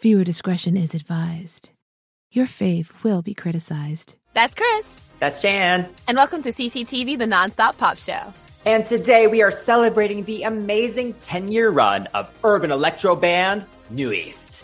[0.00, 1.68] Viewer discretion is advised.
[2.32, 4.14] Your fave will be criticized.
[4.32, 4.98] That's Chris.
[5.18, 5.90] That's Chan.
[6.08, 8.32] And welcome to CCTV, the nonstop pop show.
[8.64, 14.62] And today we are celebrating the amazing 10 year run of urban electro band NU'EST.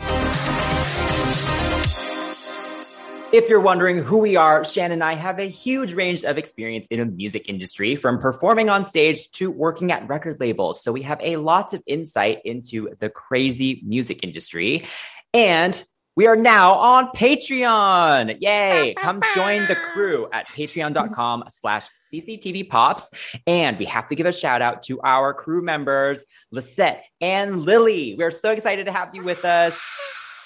[3.33, 6.87] If you're wondering who we are, Chan and I have a huge range of experience
[6.89, 10.83] in the music industry, from performing on stage to working at record labels.
[10.83, 14.87] So we have a lot of insight into the crazy music industry.
[15.37, 15.85] And
[16.17, 18.39] we are now on Patreon.
[18.41, 18.95] Yay.
[18.99, 23.11] Come join the crew at patreon.com slash CCTV pops.
[23.47, 28.17] And we have to give a shout out to our crew members, Lisette and Lily.
[28.17, 29.79] We're so excited to have you with us.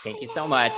[0.02, 0.74] Thank you so much.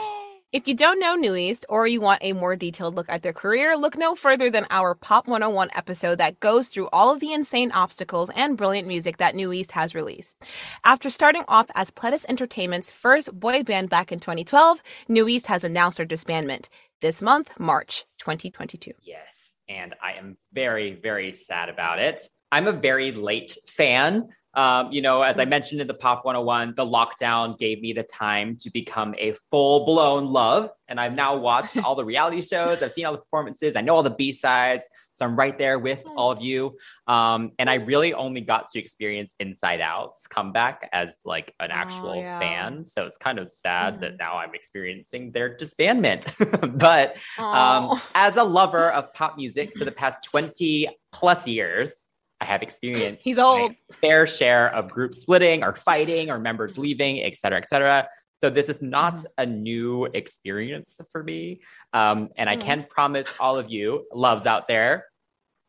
[0.53, 3.75] If you don't know NU'EST or you want a more detailed look at their career,
[3.75, 7.73] look no further than our Pop 101 episode that goes through all of the insane
[7.73, 10.37] obstacles and brilliant music that NU'EST has released.
[10.85, 15.65] After starting off as Pledis Entertainment's first boy band back in 2012, New East has
[15.65, 16.69] announced their disbandment
[17.01, 18.93] this month, March 2022.
[19.01, 22.21] Yes, and I am very, very sad about it.
[22.53, 24.29] I'm a very late fan.
[24.55, 28.03] Um, you know, as I mentioned in the Pop 101, the lockdown gave me the
[28.03, 30.69] time to become a full blown love.
[30.89, 33.97] And I've now watched all the reality shows, I've seen all the performances, I know
[33.97, 34.89] all the B sides.
[35.15, 36.77] So I'm right there with all of you.
[37.07, 42.11] Um, and I really only got to experience Inside Out's comeback as like an actual
[42.11, 42.39] oh, yeah.
[42.39, 42.85] fan.
[42.85, 44.01] So it's kind of sad mm.
[44.01, 46.79] that now I'm experiencing their disbandment.
[46.79, 52.07] but um, as a lover of pop music for the past 20 plus years,
[52.43, 53.73] I have experienced He's old.
[54.01, 58.09] fair share of group splitting or fighting or members leaving, et cetera, et cetera.
[58.41, 59.27] So this is not mm-hmm.
[59.39, 61.61] a new experience for me.
[61.93, 62.61] Um, and I mm.
[62.61, 65.05] can promise all of you loves out there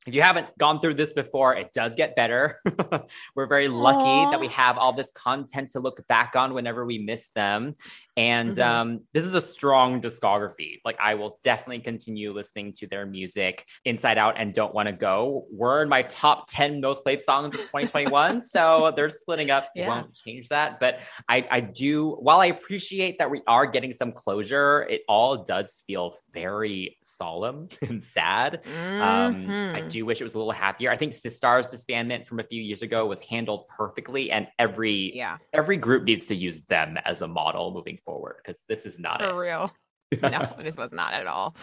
[0.06, 2.58] if you haven't gone through this before, it does get better.
[3.36, 4.32] We're very lucky Aww.
[4.32, 7.76] that we have all this content to look back on whenever we miss them.
[8.16, 8.62] And mm-hmm.
[8.62, 10.80] um, this is a strong discography.
[10.86, 14.94] Like, I will definitely continue listening to their music inside out and don't want to
[14.94, 15.46] go.
[15.52, 18.40] We're in my top 10 most played songs of 2021.
[18.42, 19.70] so they're splitting up.
[19.74, 19.88] Yeah.
[19.88, 20.80] Won't change that.
[20.80, 25.44] But I, I do, while I appreciate that we are getting some closure, it all
[25.44, 28.62] does feel very solemn and sad.
[28.64, 29.02] Mm-hmm.
[29.02, 29.90] Um, I mm-hmm.
[29.90, 30.92] do wish it was a little happier.
[30.92, 34.30] I think Sistar's disbandment from a few years ago was handled perfectly.
[34.30, 35.38] And every, yeah.
[35.52, 39.20] every group needs to use them as a model moving forward because this is not
[39.20, 39.48] for it.
[39.48, 39.72] real.
[40.22, 41.56] no, this was not at all.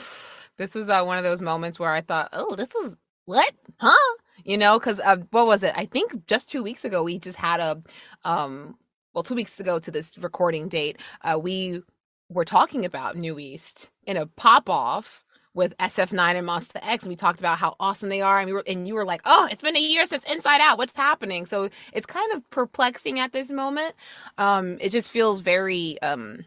[0.58, 2.96] This was uh, one of those moments where I thought, oh, this is
[3.26, 4.16] what, huh?
[4.44, 5.72] You know, because uh, what was it?
[5.76, 7.82] I think just two weeks ago we just had a,
[8.24, 8.76] um,
[9.14, 11.82] well, two weeks ago to this recording date, uh, we
[12.28, 15.24] were talking about NU'EST in a pop off
[15.54, 18.52] with SF9 and Monsta X, and we talked about how awesome they are, and we
[18.52, 20.78] were, and you were like, "Oh, it's been a year since Inside Out.
[20.78, 23.94] What's happening?" So it's kind of perplexing at this moment.
[24.38, 26.44] Um, it just feels very um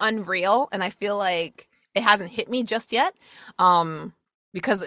[0.00, 3.14] unreal, and I feel like it hasn't hit me just yet.
[3.58, 4.14] Um,
[4.52, 4.82] because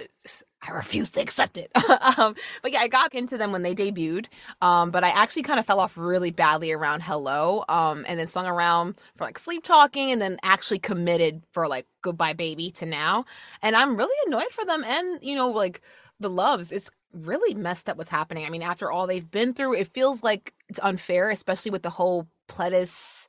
[0.66, 1.72] I refuse to accept it.
[2.18, 4.28] um, but yeah, I got into them when they debuted.
[4.62, 7.66] Um, but I actually kind of fell off really badly around Hello.
[7.70, 11.86] Um, and then swung around for like sleep talking and then actually committed for like
[12.02, 13.26] goodbye baby to now.
[13.62, 15.82] And I'm really annoyed for them and, you know, like
[16.20, 16.72] the loves.
[16.72, 18.46] It's really messed up what's happening.
[18.46, 21.90] I mean, after all they've been through, it feels like it's unfair, especially with the
[21.90, 23.28] whole Pledis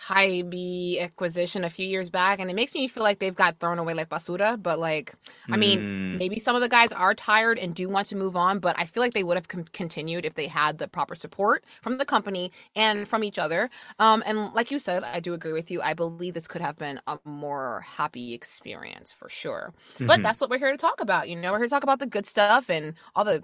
[0.00, 3.78] Hybe acquisition a few years back, and it makes me feel like they've got thrown
[3.78, 4.62] away like basura.
[4.62, 5.14] But like,
[5.50, 6.18] I mean, mm.
[6.18, 8.84] maybe some of the guys are tired and do want to move on, but I
[8.84, 12.04] feel like they would have com- continued if they had the proper support from the
[12.04, 13.70] company and from each other.
[13.98, 15.80] Um, and like you said, I do agree with you.
[15.80, 19.72] I believe this could have been a more happy experience for sure.
[19.94, 20.06] Mm-hmm.
[20.06, 21.28] But that's what we're here to talk about.
[21.28, 23.42] You know, we're here to talk about the good stuff and all the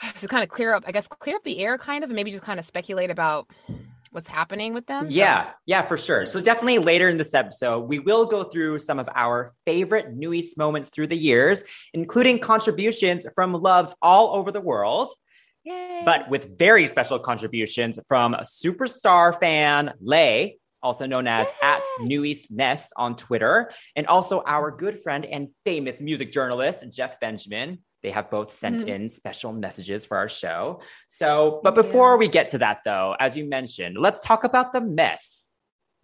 [0.18, 2.30] to kind of clear up, I guess, clear up the air, kind of, and maybe
[2.30, 3.48] just kind of speculate about
[4.14, 5.08] what's happening with them?
[5.10, 5.50] Yeah, so.
[5.66, 6.24] yeah, for sure.
[6.24, 10.56] So definitely later in this episode, we will go through some of our favorite NU'EST
[10.56, 15.10] moments through the years, including contributions from loves all over the world.
[15.64, 16.02] Yay.
[16.04, 21.68] But with very special contributions from a superstar fan, Lay, also known as Yay.
[21.68, 27.18] at NU'EST Nest on Twitter, and also our good friend and famous music journalist, Jeff
[27.18, 28.88] Benjamin, they have both sent mm-hmm.
[28.88, 30.80] in special messages for our show.
[31.08, 32.18] So, but before yeah.
[32.18, 35.48] we get to that, though, as you mentioned, let's talk about the mess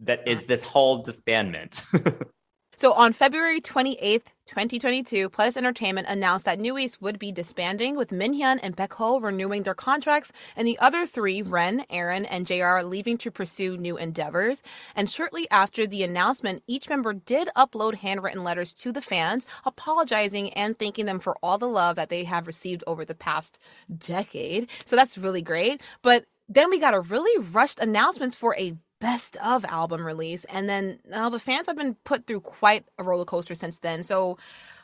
[0.00, 1.78] that is this whole disbandment.
[2.80, 8.58] So on February 28th, 2022, Pledis Entertainment announced that NU'EST would be disbanding with Minhyun
[8.62, 13.30] and Baekho renewing their contracts and the other three, Ren, Aaron, and JR, leaving to
[13.30, 14.62] pursue new endeavors.
[14.96, 20.50] And shortly after the announcement, each member did upload handwritten letters to the fans, apologizing
[20.54, 23.58] and thanking them for all the love that they have received over the past
[23.98, 24.70] decade.
[24.86, 25.82] So that's really great.
[26.00, 30.44] But then we got a really rushed announcements for a best of album release.
[30.44, 34.02] And then now the fans have been put through quite a roller coaster since then.
[34.02, 34.38] So,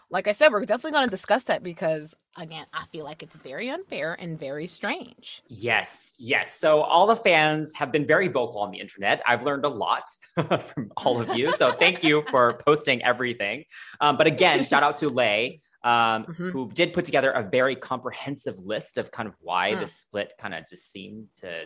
[0.09, 3.35] like I said, we're definitely going to discuss that because, again, I feel like it's
[3.35, 5.43] very unfair and very strange.
[5.49, 6.55] Yes, yes.
[6.55, 9.21] So, all the fans have been very vocal on the internet.
[9.27, 10.05] I've learned a lot
[10.35, 11.53] from all of you.
[11.57, 13.65] So, thank you for posting everything.
[14.01, 15.61] Um, but again, shout out to Lay.
[15.83, 15.91] Um,
[16.25, 16.51] mm-hmm.
[16.51, 19.81] Who did put together a very comprehensive list of kind of why mm.
[19.81, 21.65] the split kind of just seemed to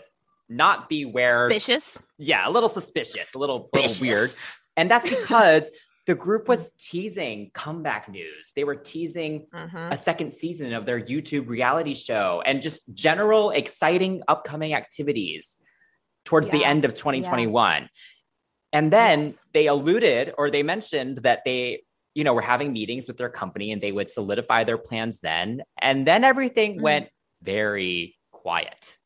[0.51, 2.03] not be where suspicious.
[2.19, 4.31] Yeah, a little suspicious, a little, little weird.
[4.77, 5.71] And that's because
[6.07, 8.53] the group was teasing comeback news.
[8.57, 9.93] They were teasing mm-hmm.
[9.93, 15.57] a second season of their YouTube reality show and just general exciting upcoming activities
[16.25, 16.55] towards yeah.
[16.55, 17.83] the end of 2021.
[17.83, 17.89] Yeah.
[18.73, 19.37] And then yes.
[19.53, 21.83] they alluded or they mentioned that they,
[22.15, 25.63] you know, were having meetings with their company and they would solidify their plans then.
[25.81, 26.83] And then everything mm-hmm.
[26.83, 27.09] went
[27.43, 28.99] very quiet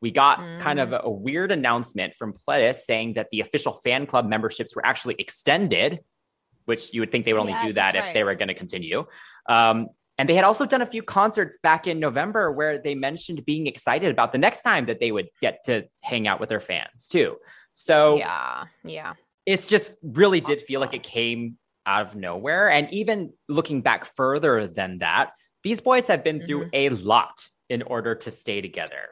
[0.00, 0.60] we got mm.
[0.60, 1.00] kind of mm.
[1.00, 5.16] a, a, weird announcement from Pledis saying that the official fan club memberships were actually
[5.18, 6.00] extended,
[6.64, 8.14] which you would think they would only yes, do that if right.
[8.14, 9.04] they were going to continue.
[9.48, 9.88] Um,
[10.18, 13.66] and they had also done a few concerts back in November where they mentioned being
[13.66, 17.08] excited about the next time that they would get to hang out with their fans
[17.08, 17.36] too.
[17.72, 19.14] So yeah, yeah,
[19.46, 21.56] it's just really did feel like it came
[21.86, 22.70] out of nowhere.
[22.70, 25.30] And even looking back further than that,
[25.62, 26.46] these boys have been mm-hmm.
[26.46, 27.32] through a lot
[27.70, 29.08] in order to stay together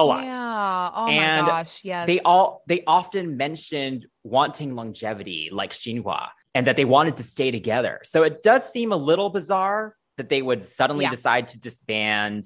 [0.00, 0.24] a lot.
[0.24, 0.90] Yeah.
[0.94, 1.80] Oh and my gosh.
[1.82, 2.06] Yes.
[2.06, 7.50] They all they often mentioned wanting longevity, like Shinhwa, and that they wanted to stay
[7.50, 8.00] together.
[8.02, 11.10] So it does seem a little bizarre that they would suddenly yeah.
[11.10, 12.44] decide to disband.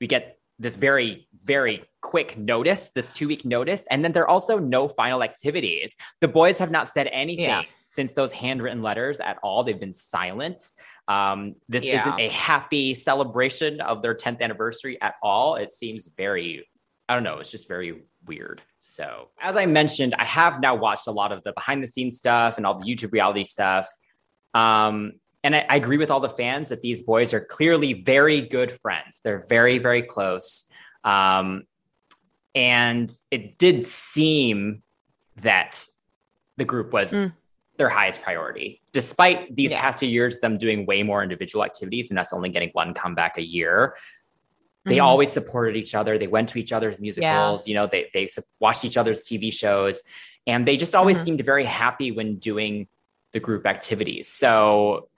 [0.00, 3.84] We get this very, very quick notice, this two week notice.
[3.90, 5.96] And then there are also no final activities.
[6.20, 7.62] The boys have not said anything yeah.
[7.86, 9.62] since those handwritten letters at all.
[9.62, 10.62] They've been silent.
[11.06, 12.00] Um, this yeah.
[12.00, 15.56] isn't a happy celebration of their 10th anniversary at all.
[15.56, 16.66] It seems very
[17.08, 18.60] I don't know, it's just very weird.
[18.78, 22.18] So, as I mentioned, I have now watched a lot of the behind the scenes
[22.18, 23.88] stuff and all the YouTube reality stuff.
[24.54, 25.12] Um,
[25.42, 28.72] and I, I, agree with all the fans that these boys are clearly very good
[28.72, 29.20] friends.
[29.22, 30.68] They're very, very close.
[31.04, 31.64] Um,
[32.54, 34.82] and it did seem
[35.42, 35.84] that
[36.56, 37.32] the group was mm.
[37.76, 39.80] their highest priority, despite these yeah.
[39.80, 43.38] past few years, them doing way more individual activities and us only getting one comeback
[43.38, 43.94] a year
[44.88, 45.04] they mm-hmm.
[45.04, 46.18] always supported each other.
[46.18, 47.66] They went to each other's musicals.
[47.66, 47.70] Yeah.
[47.70, 48.28] You know, they they
[48.60, 50.02] watched each other's TV shows,
[50.46, 51.24] and they just always mm-hmm.
[51.24, 52.88] seemed very happy when doing
[53.32, 54.28] the group activities.
[54.28, 55.08] So,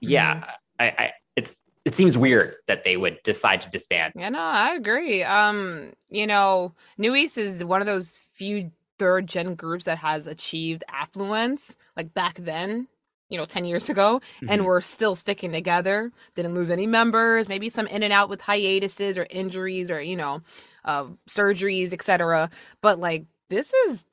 [0.00, 0.50] yeah, mm-hmm.
[0.80, 4.14] I, I it's it seems weird that they would decide to disband.
[4.16, 5.22] Yeah, no, I agree.
[5.22, 10.84] Um, you know, NU'EST is one of those few third gen groups that has achieved
[10.88, 11.76] affluence.
[11.96, 12.88] Like back then,
[13.28, 14.48] you know 10 years ago mm-hmm.
[14.50, 16.12] and we're still sticking together.
[16.34, 20.16] Didn't lose any members maybe some in and out with hiatuses or injuries or you
[20.16, 20.42] know
[20.84, 22.50] uh, surgeries etc
[22.80, 24.04] but like this is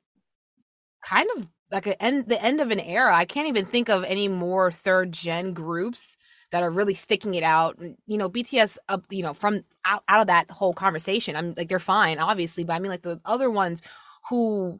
[1.02, 3.14] kind of like an end the end of an era.
[3.14, 6.16] I can't even think of any more third gen groups
[6.52, 7.80] that are really sticking it out.
[8.06, 11.68] You know bts up you know from out, out of that whole conversation i'm like
[11.68, 13.82] they're fine obviously but i mean like the other ones
[14.30, 14.78] who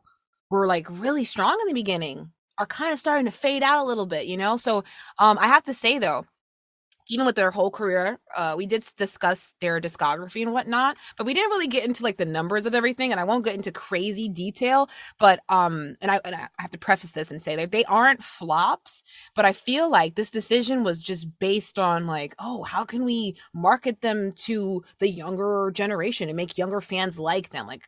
[0.50, 3.88] were like really strong in the beginning are kind of starting to fade out a
[3.88, 4.56] little bit, you know?
[4.56, 4.84] So
[5.18, 6.24] um I have to say though,
[7.08, 11.34] even with their whole career, uh, we did discuss their discography and whatnot, but we
[11.34, 14.26] didn't really get into like the numbers of everything, and I won't get into crazy
[14.30, 14.88] detail.
[15.18, 18.24] But um, and I, and I have to preface this and say that they aren't
[18.24, 19.02] flops,
[19.36, 23.36] but I feel like this decision was just based on like, oh, how can we
[23.52, 27.66] market them to the younger generation and make younger fans like them?
[27.66, 27.82] Like,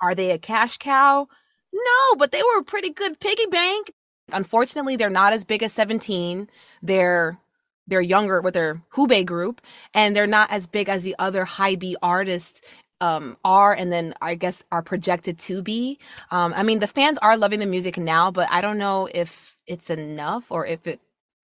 [0.00, 1.26] are they a cash cow?
[1.72, 3.92] No, but they were a pretty good piggy bank.
[4.32, 6.48] Unfortunately, they're not as big as 17.
[6.82, 7.38] They're
[7.86, 9.60] they're younger with their Hybe group,
[9.94, 12.62] and they're not as big as the other Hybe artists
[13.00, 15.98] um, are, and then I guess are projected to be.
[16.30, 19.56] Um, I mean, the fans are loving the music now, but I don't know if
[19.66, 21.00] it's enough or if it,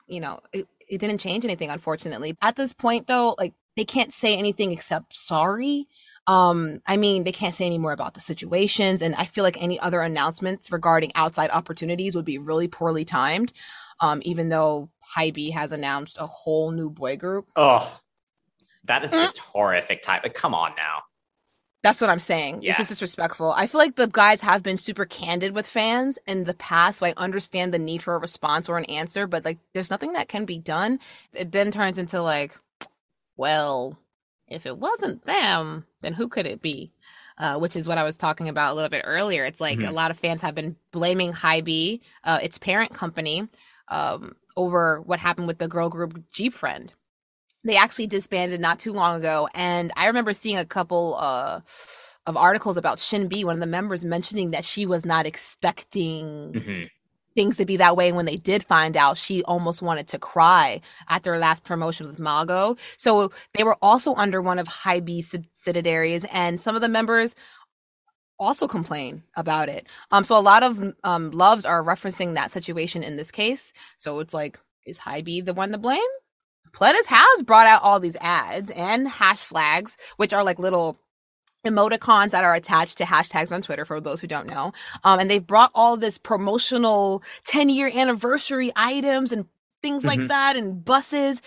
[0.07, 1.71] you know, it, it didn't change anything.
[1.71, 5.89] Unfortunately, at this point, though, like they can't say anything except sorry
[6.27, 9.61] um, I mean, they can't say any more about the situations, and I feel like
[9.63, 13.53] any other announcements regarding outside opportunities would be really poorly timed.
[13.99, 17.49] Um, even though HYBE has announced a whole new boy group.
[17.57, 17.99] Oh,
[18.85, 20.23] that is just horrific type.
[20.35, 21.03] Come on now.
[21.83, 22.63] That's what I'm saying.
[22.63, 22.73] Yeah.
[22.73, 23.53] This is disrespectful.
[23.53, 27.07] I feel like the guys have been super candid with fans in the past, so
[27.07, 30.29] I understand the need for a response or an answer, but like there's nothing that
[30.29, 30.99] can be done.
[31.33, 32.53] It then turns into like,
[33.37, 33.97] well,
[34.49, 36.93] if it wasn't them, then who could it be?
[37.39, 39.45] Uh, which is what I was talking about a little bit earlier.
[39.45, 39.89] It's like Mhm.
[39.89, 43.47] a lot of fans have been blaming Hybe, uh, its parent company,
[43.89, 46.93] um, over what happened with the girl group GFriend.
[47.63, 51.61] They actually disbanded not too long ago, and I remember seeing a couple uh,
[52.25, 56.89] of articles about SinB, one of the members, mentioning that she was not expecting Mhm.
[57.37, 58.09] Things to be that way.
[58.09, 62.09] And when they did find out, she almost wanted to cry at their last promotion
[62.09, 62.77] with Mago.
[62.97, 67.37] So they were also under one of Hybe subsidiaries, and some of the members
[68.39, 69.87] also complain about it.
[70.11, 73.73] Um, so a lot of um loves are referencing that situation in this case.
[73.99, 76.01] So it's like, is Hybe the one to blame?
[76.73, 80.99] Pledis has brought out all these ads and hash flags, which are like little
[81.67, 84.73] emoticons that are attached to hashtags on Twitter for those who don't know.
[85.05, 89.47] Um, and they've brought all this promotional 10 year anniversary items and
[89.83, 90.29] things like Mhm.
[90.29, 91.43] that and buses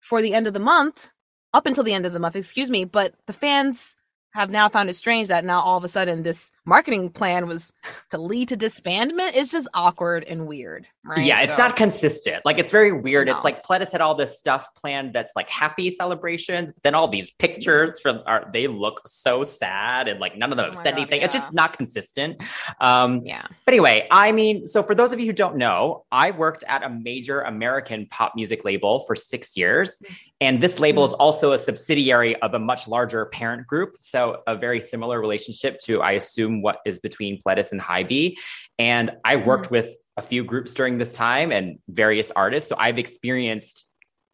[0.00, 1.10] for the end of the month,
[1.52, 2.84] up until the end of the month, excuse me.
[2.84, 3.96] But the fans
[4.36, 7.72] have now found it strange that now all of a sudden this marketing plan was
[8.10, 9.32] to lead to disbandment.
[9.34, 11.24] It's just awkward and weird, right?
[11.24, 12.44] Yeah, it's So- not consistent.
[12.44, 13.26] Like it's very weird.
[13.26, 13.34] No.
[13.34, 17.08] It's like Pledis had all this stuff planned that's like happy celebrations, but then all
[17.08, 20.92] these pictures from are they look so sad and like none of them Oh said
[20.92, 21.22] God, anything.
[21.22, 22.42] It's just not consistent.
[22.80, 23.42] Um Yeah.
[23.64, 26.82] but anyway, I mean, so for those of you who don't know, I worked at
[26.82, 29.98] a major American pop music label for six years.
[30.40, 31.06] And this label Mm.
[31.06, 33.94] is also a subsidiary of a much larger parent group.
[34.00, 38.34] So a very similar relationship to, I assume, what is between Pledis and Hybe.
[38.78, 39.48] And I Mm-hmm.
[39.48, 42.68] worked with a few groups during this time and various artists.
[42.70, 43.84] So I've experienced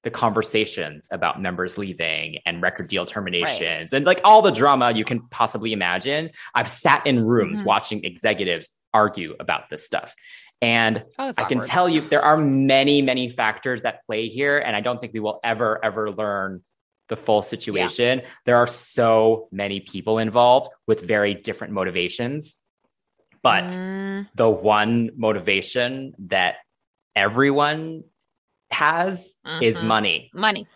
[0.04, 5.04] the conversations about members leaving and record deal terminations and like all the drama you
[5.04, 6.30] can possibly imagine.
[6.56, 7.66] I've sat in rooms Mhm.
[7.66, 10.14] watching executives argue about this stuff.
[10.60, 14.58] And Oh, I can tell you there are many, many factors that play here.
[14.58, 16.62] And I don't think we will ever, ever learn
[17.12, 18.22] the full situation.
[18.46, 22.56] There are so many people involved with very different motivations.
[23.42, 26.54] But Mm, the one motivation that
[27.14, 28.04] everyone
[28.70, 29.86] has is mhm.
[29.94, 30.30] money.
[30.32, 30.66] money.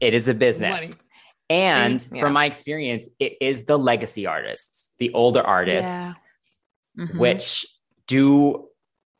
[0.00, 0.80] It is a business.
[0.80, 0.92] Money.
[1.48, 2.20] And Yeah.
[2.20, 6.14] from my experience, it is the legacy artists, the older artists,
[6.98, 7.18] Mhm.
[7.18, 7.64] which
[8.06, 8.68] do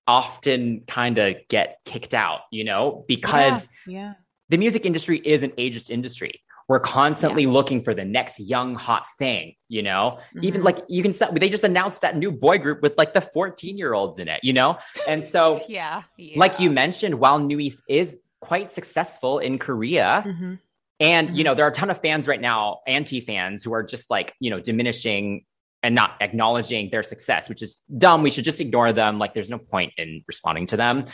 [0.07, 4.15] often kind of get kicked out, you know, because yeah.
[4.49, 6.41] The music industry is an ageist industry.
[6.69, 10.19] We're constantly looking for the next young hot thing, you know.
[10.43, 10.65] Even Mhm.
[10.65, 13.79] like you can set, they just announced that new boy group with like the 14
[13.79, 14.79] year olds in it, you know.
[15.07, 16.39] And so, yeah, yeah.
[16.39, 20.59] like you mentioned, while NU'EST is quite successful in Korea, Mhm.
[20.99, 21.45] and you Mhm.
[21.47, 24.35] know, there are a ton of fans right now, anti fans, who are just like
[24.41, 25.45] you know diminishing
[25.85, 28.23] and not acknowledging their success, which is dumb.
[28.25, 29.21] We should just ignore them.
[29.21, 31.05] Like, there's no point in responding to them.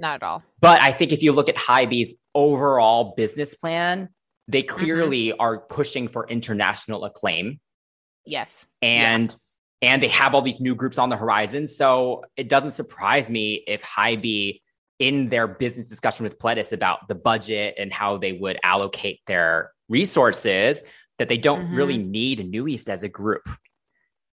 [0.00, 0.42] Not at all.
[0.60, 4.08] But I think if you look at Hybe's overall business plan,
[4.48, 4.76] they Mm-hmm.
[4.78, 7.60] clearly are pushing for international acclaim
[8.24, 8.66] Yes.
[8.82, 9.34] and
[9.82, 11.66] and they have all these new groups on the horizon.
[11.66, 14.60] So it doesn't surprise me if Hybe
[14.98, 19.72] in their business discussion with Pledis about the budget and how they would allocate their
[19.88, 20.82] resources
[21.18, 21.76] that they don't Mhm.
[21.76, 23.48] really need NU'EST as a group.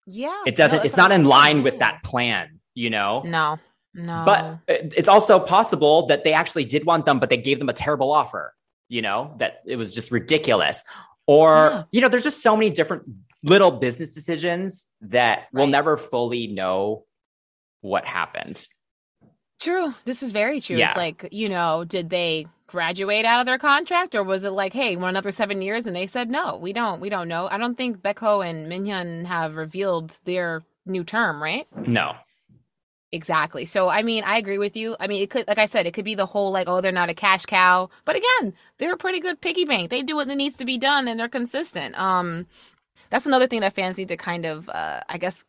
[0.06, 0.36] Yeah.
[0.46, 3.22] It doesn't No, it's that's not in line with that plan, you know?
[3.24, 3.58] No.
[3.98, 4.24] No.
[4.26, 7.74] But it's also possible that they actually did want them, but they gave them a
[7.74, 8.54] terrible offer,
[8.88, 10.84] you know, that it was just ridiculous.
[11.26, 11.84] Or, Yeah.
[11.92, 13.04] you know, there's just so many different
[13.44, 17.06] little business decisions that we'll never fully know
[17.82, 18.66] what happened.
[19.60, 19.94] True.
[20.06, 20.78] This is very true.
[20.78, 20.90] Yeah.
[20.90, 24.74] It's like, you know, did they graduate out of their contract or was it like,
[24.74, 25.88] hey, we want another seven years?
[25.88, 27.02] And they said, no, we don't.
[27.02, 27.48] We don't know.
[27.50, 31.66] I don't think Baekho and Minhyun have revealed their new term, right?
[31.76, 32.14] No.
[33.14, 33.66] Exactly.
[33.66, 34.98] So, I mean, I agree with you.
[35.00, 36.92] I mean, it could, like I said, it could be the whole like, oh, they're
[36.92, 37.90] not a cash cow.
[38.04, 39.90] But again, they're a pretty good piggy bank.
[39.90, 41.98] They do what needs to be done and they're consistent.
[41.98, 42.48] Um,
[43.10, 45.46] that's another thing that fans need to kind of, uh, I guess,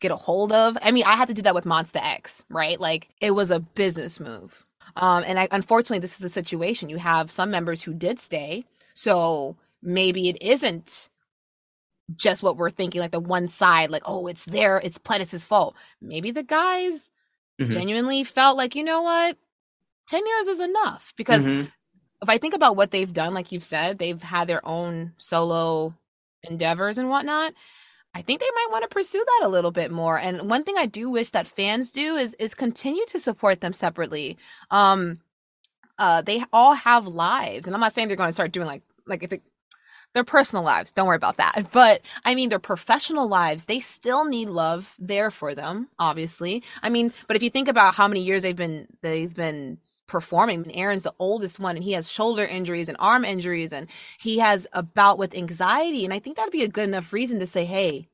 [0.00, 0.78] get a hold of.
[0.80, 2.80] I mean, I had to do that with Monsta X, right?
[2.80, 4.64] Like, it was a business move.
[4.96, 6.88] Um, and I, unfortunately, this is the situation.
[6.88, 8.64] You have some members who did stay.
[8.94, 11.09] So maybe it isn't
[12.16, 15.76] just what we're thinking, like the one side, like, oh, it's there, it's Pledis' fault.
[16.00, 17.10] Maybe the guys
[17.60, 17.72] Mhm.
[17.72, 19.36] genuinely felt like, you know what,
[20.08, 21.14] 10 years is enough.
[21.16, 21.72] Because Mhm.
[22.22, 25.94] if I think about what they've done, like you've said, they've had their own solo
[26.42, 27.54] endeavors and whatnot.
[28.14, 30.18] I think they might want to pursue that a little bit more.
[30.18, 33.72] And one thing I do wish that fans do is is continue to support them
[33.72, 34.38] separately.
[34.70, 35.20] Um
[35.98, 37.66] uh they all have lives.
[37.66, 39.42] And I'm not saying they're going to start doing like like if it
[40.14, 40.92] their personal lives.
[40.92, 41.68] Don't worry about that.
[41.72, 46.62] But I mean, their professional lives, they still need love there for them, obviously.
[46.82, 50.70] I mean, but if you think about how many years they've been, they've been performing.
[50.74, 53.86] Aaron's the oldest one and he has shoulder injuries and arm injuries and
[54.18, 56.04] he has a bout with anxiety.
[56.04, 58.08] And I think that'd be a good enough reason to say, hey,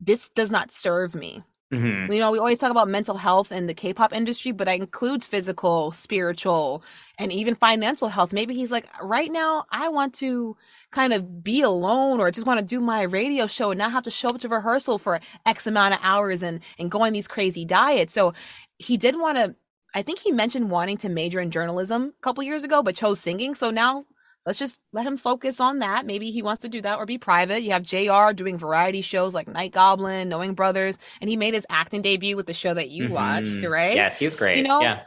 [0.00, 1.44] this does not serve me.
[1.72, 2.12] Mm-hmm.
[2.12, 5.26] You know, we always talk about mental health in the K-pop industry, but that includes
[5.26, 6.82] physical, spiritual,
[7.18, 8.32] and even financial health.
[8.32, 10.56] Maybe he's like, right now, I want to
[10.90, 14.02] kind of be alone or just want to do my radio show and not have
[14.04, 17.26] to show up to rehearsal for X amount of hours and and go on these
[17.26, 18.12] crazy diets.
[18.12, 18.34] So
[18.78, 19.56] he did want to.
[19.94, 23.20] I think he mentioned wanting to major in journalism a couple years ago, but chose
[23.20, 23.54] singing.
[23.54, 24.04] So now
[24.46, 26.06] let's just let him focus on that.
[26.06, 27.62] Maybe he wants to do that or be private.
[27.62, 31.66] You have JR doing variety shows like Night Goblin, Knowing Brothers, and he made his
[31.70, 33.14] acting debut with the show that you mm-hmm.
[33.14, 33.94] watched, right?
[33.94, 34.58] Yes, he was great.
[34.58, 35.02] You know, yeah.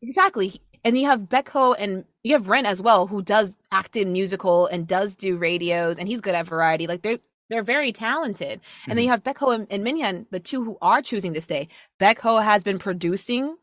[0.00, 0.60] Exactly.
[0.84, 4.66] And you have Baekho and you have Ren as well, who does act in musical
[4.66, 6.86] and does do radios, and he's good at variety.
[6.86, 8.60] Like they're they're very talented.
[8.60, 8.90] Mm-hmm.
[8.90, 9.28] And then you mm-hmm.
[9.28, 11.68] have Baekho and, and Minhyun, the two who are choosing to stay.
[12.00, 13.56] Baekho has been producing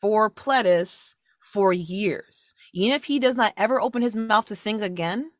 [0.00, 4.82] for Pledis for years even if he does not ever open his mouth to sing
[4.82, 5.30] again,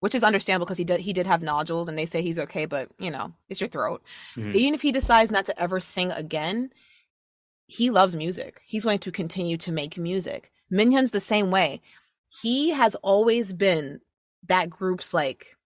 [0.00, 2.64] which is understandable because he did he did have nodules and they say he's okay,
[2.64, 4.02] but you know, it's your throat.
[4.34, 4.56] Mm-hmm.
[4.56, 6.72] Even if he decides not to ever sing again,
[7.66, 8.62] he loves music.
[8.66, 10.50] He's going to continue to make music.
[10.72, 11.82] Minhyun's the same way.
[12.42, 14.00] He has always been
[14.48, 15.58] that group's like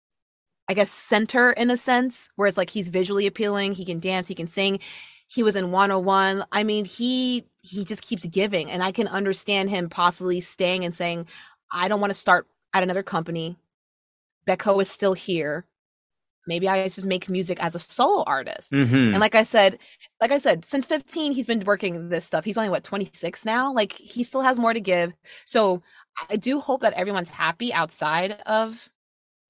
[0.68, 4.26] I guess center in a sense, where it's like he's visually appealing, he can dance,
[4.26, 4.80] he can sing.
[5.28, 6.44] He was in 101.
[6.50, 10.94] I mean, he he just keeps giving and I can understand him possibly staying and
[10.94, 11.26] saying,
[11.72, 13.56] I don't want to start at another company.
[14.46, 15.64] Baekho is still here.
[16.44, 18.72] Maybe I just make music as a solo artist.
[18.72, 18.94] Mm-hmm.
[19.12, 19.78] And like I said,
[20.20, 22.44] like I said, since 15, he's been working this stuff.
[22.44, 23.72] He's only what 26 now.
[23.72, 25.14] Like he still has more to give.
[25.44, 25.82] So
[26.28, 28.90] I do hope that everyone's happy outside of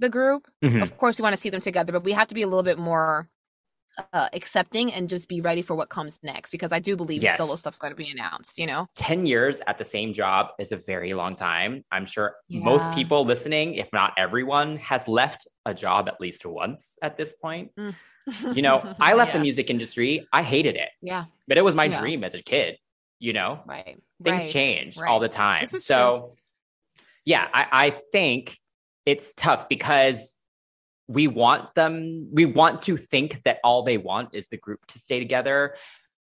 [0.00, 0.48] the group.
[0.62, 0.82] Mm-hmm.
[0.82, 2.62] Of course, we want to see them together, but we have to be a little
[2.62, 3.30] bit more
[4.12, 7.38] uh, accepting and just be ready for what comes next because I do believe yes.
[7.38, 8.88] solo stuff's going to be announced, you know?
[8.96, 11.84] 10 years at the same job is a very long time.
[11.92, 12.62] I'm sure yeah.
[12.62, 17.34] most people listening, if not everyone, has left a job at least once at this
[17.34, 17.70] point.
[17.76, 17.94] Mm.
[18.54, 19.38] you know, I left yeah.
[19.38, 20.26] the music industry.
[20.32, 20.90] I hated it.
[21.00, 21.24] Yeah.
[21.46, 22.00] But it was my yeah.
[22.00, 22.76] dream as a kid,
[23.18, 23.60] you know?
[23.66, 24.00] Right.
[24.22, 24.50] Things right.
[24.50, 25.10] change right.
[25.10, 25.66] all the time.
[25.66, 26.30] So,
[26.96, 27.04] true.
[27.24, 28.56] yeah, I, I think
[29.04, 30.34] it's tough because
[31.08, 34.98] we want them we want to think that all they want is the group to
[34.98, 35.74] stay together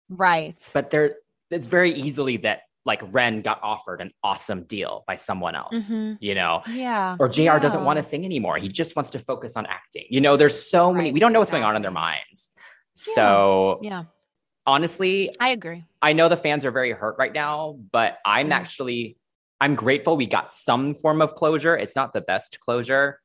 [0.09, 1.15] right but there
[1.51, 6.13] it's very easily that like ren got offered an awesome deal by someone else mm-hmm.
[6.19, 7.59] you know yeah or jr yeah.
[7.59, 10.59] doesn't want to sing anymore he just wants to focus on acting you know there's
[10.59, 10.97] so right.
[10.97, 11.61] many we don't know what's exactly.
[11.61, 13.13] going on in their minds yeah.
[13.13, 14.03] so yeah
[14.65, 18.53] honestly i agree i know the fans are very hurt right now but i'm mm.
[18.53, 19.17] actually
[19.59, 23.19] i'm grateful we got some form of closure it's not the best closure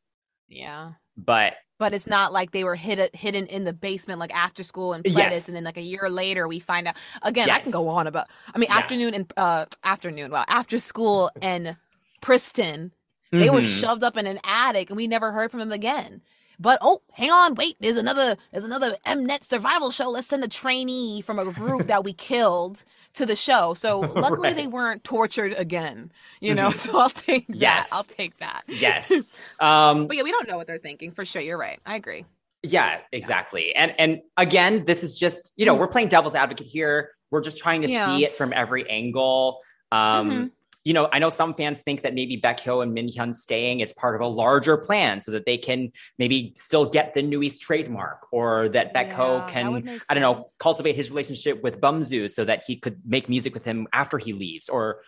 [0.49, 4.63] yeah but but it's not like they were hid- hidden in the basement like after
[4.63, 5.49] school and Pledis, yes.
[5.49, 7.57] and then like a year later we find out again yes.
[7.57, 8.79] i can go on about i mean yeah.
[8.79, 11.77] afternoon and uh afternoon well after school and
[12.23, 12.91] Pristin
[13.31, 13.55] they mm-hmm.
[13.55, 16.23] were shoved up in an attic and we never heard from them again
[16.59, 20.49] but oh hang on wait there's another there's another mnet survival show let's send a
[20.49, 23.75] trainee from a group that we killed to the show.
[23.75, 24.57] So luckily right.
[24.57, 26.69] they weren't tortured again, you know.
[26.69, 26.75] Mm-hmm.
[26.95, 27.57] So I'll take that.
[27.57, 27.89] Yes.
[27.93, 28.65] I'll take that.
[28.69, 29.11] Yes.
[29.61, 31.41] Um But yeah, we don't know what they're thinking for sure.
[31.41, 31.81] You're right.
[31.87, 32.25] I agree.
[32.63, 33.73] Yeah, exactly.
[33.75, 33.83] Yeah.
[33.83, 35.81] And and again, this is just, you know, mm-hmm.
[35.81, 37.11] we're playing devil's advocate here.
[37.31, 38.07] We're just trying to yeah.
[38.07, 39.61] see it from every angle.
[39.91, 40.47] Um mm-hmm
[40.85, 44.15] you know, I know some fans think that maybe Baekho and Minhyun staying is part
[44.15, 48.69] of a larger plan so that they can maybe still get the NU'EST trademark or
[48.69, 52.77] that Baekho yeah, can, I don't know, cultivate his relationship with Bumzu so that he
[52.77, 55.01] could make music with him after he leaves or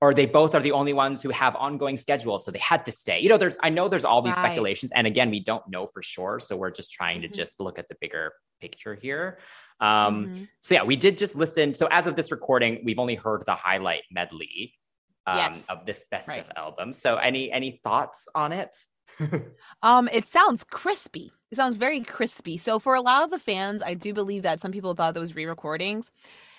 [0.00, 2.92] or they both are the only ones who have ongoing schedules so they had to
[2.92, 4.44] stay you know there's i know there's all these right.
[4.44, 7.32] speculations and again we don't know for sure so we're just trying mm-hmm.
[7.32, 9.38] to just look at the bigger picture here
[9.80, 10.44] um mm-hmm.
[10.60, 13.54] so yeah we did just listen so as of this recording we've only heard the
[13.54, 14.74] highlight medley
[15.26, 15.66] um, yes.
[15.68, 16.40] of this best right.
[16.40, 16.92] of album.
[16.92, 18.76] So any any thoughts on it?
[19.82, 21.32] um, it sounds crispy.
[21.50, 22.58] It sounds very crispy.
[22.58, 25.34] So for a lot of the fans, I do believe that some people thought those
[25.34, 26.10] re-recordings.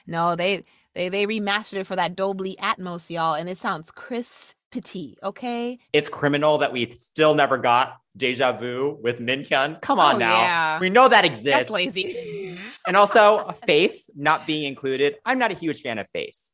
[0.08, 5.18] No, they they they remastered it for that Dolby Atmos, y'all, and it sounds crispy.
[5.24, 9.82] Okay, it's criminal that we still never got Deja Vu with Minhyun.
[9.82, 10.80] Come on oh, now, yeah.
[10.80, 11.46] we know that exists.
[11.46, 12.58] That's lazy.
[12.88, 15.16] and also, Face not being included.
[15.26, 16.54] I'm not a huge fan of Face.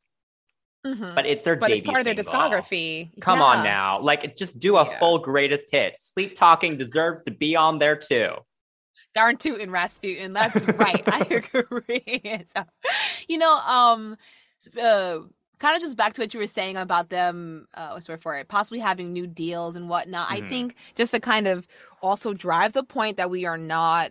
[0.86, 1.14] Mm-hmm.
[1.14, 1.78] But it's their but debut.
[1.78, 3.10] It's part of their discography.
[3.20, 3.44] Come yeah.
[3.44, 4.00] on now.
[4.00, 4.98] Like just do a yeah.
[4.98, 5.96] full greatest hit.
[5.98, 8.30] Sleep Talking deserves to be on there too.
[9.14, 10.32] Darn tootin' Rasputin.
[10.32, 11.02] That's right.
[11.06, 12.44] I agree.
[12.56, 12.64] so,
[13.28, 14.16] you know, um
[14.80, 15.20] uh
[15.58, 18.22] kind of just back to what you were saying about them, uh, what's the word
[18.22, 20.28] for it, possibly having new deals and whatnot.
[20.28, 20.44] Mhm.
[20.44, 21.68] I think just to kind of
[22.00, 24.10] also drive the point that we are not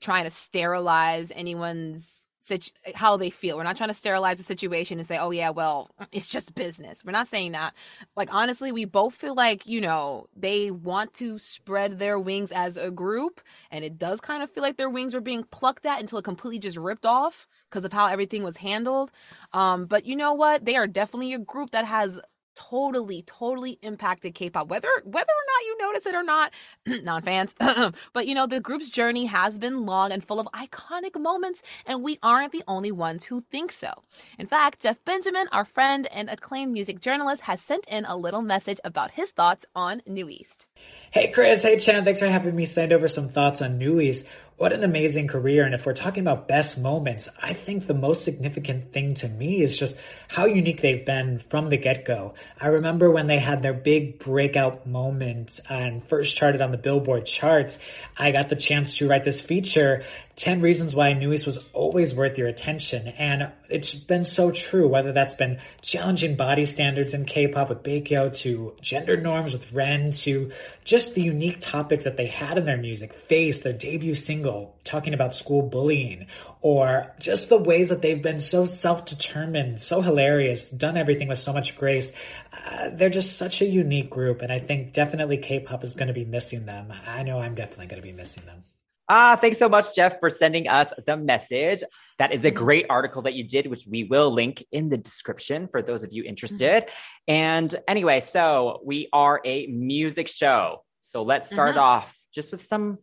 [0.00, 3.56] trying to sterilize anyone's situ- how they feel.
[3.56, 7.04] We're not trying to sterilize the situation and say, "Oh yeah, well, it's just business."
[7.04, 7.74] We're not saying that.
[8.16, 12.76] Like honestly, we both feel like, you know, they want to spread their wings as
[12.76, 16.00] a group, and it does kind of feel like their wings are being plucked at
[16.00, 19.10] until it completely just ripped off because of how everything was handled.
[19.52, 20.64] Um, but you know what?
[20.64, 22.20] They are definitely a group that has
[22.58, 26.50] totally totally impacted k-pop whether whether or not you notice it or not
[27.04, 27.54] non-fans
[28.12, 32.02] but you know the group's journey has been long and full of iconic moments and
[32.02, 33.92] we aren't the only ones who think so.
[34.40, 38.42] In fact jeff benjamin our friend and acclaimed music journalist has sent in a little
[38.42, 40.66] message about his thoughts on NU'EST.
[41.12, 44.24] Hey Chris, hey Chan, thanks for having me send over some thoughts on NU'EST.
[44.58, 45.64] What an amazing career.
[45.64, 49.62] And if we're talking about best moments, I think the most significant thing to me
[49.62, 52.34] is just how unique they've been from the get-go.
[52.60, 57.24] I remember when they had their big breakout moment and first charted on the Billboard
[57.24, 57.78] charts,
[58.16, 60.02] I got the chance to write this feature,
[60.34, 63.06] 10 reasons why East was always worth your attention.
[63.06, 68.36] And it's been so true, whether that's been challenging body standards in K-pop with Baekho
[68.38, 70.50] to gender norms with Ren to
[70.84, 74.47] just the unique topics that they had in their music, Face, their debut single,
[74.84, 76.26] talking about school bullying,
[76.60, 81.52] or just the ways that they've been so self-determined, so hilarious, done everything with so
[81.52, 82.12] much grace.
[82.52, 86.14] Uh, they're just such a unique group, and I think definitely K-pop is going to
[86.14, 86.92] be missing them.
[87.06, 88.64] I know I'm definitely going to be missing them.
[89.10, 91.82] Ah, thanks so much, Jeff, for sending us the message.
[92.18, 95.66] That is a great article that you did, which we will link in the description
[95.66, 96.84] for those of you interested.
[97.26, 100.84] And anyway, so we are a music show.
[101.00, 101.80] So let's start Mhm.
[101.80, 102.98] off just with some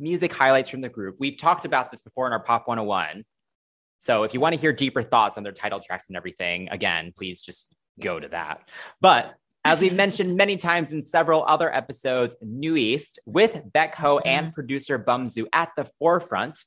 [0.00, 1.16] music highlights from the group.
[1.18, 3.24] We've talked about this before in our Pop 101.
[3.98, 7.12] So if you want to hear deeper thoughts on their title tracks and everything, again,
[7.16, 8.68] please just go to that.
[9.00, 9.34] But
[9.64, 14.54] as we've mentioned many times in several other episodes, NU'EST, with Baekho and mm-hmm.
[14.54, 16.58] producer Bumzu at the forefront,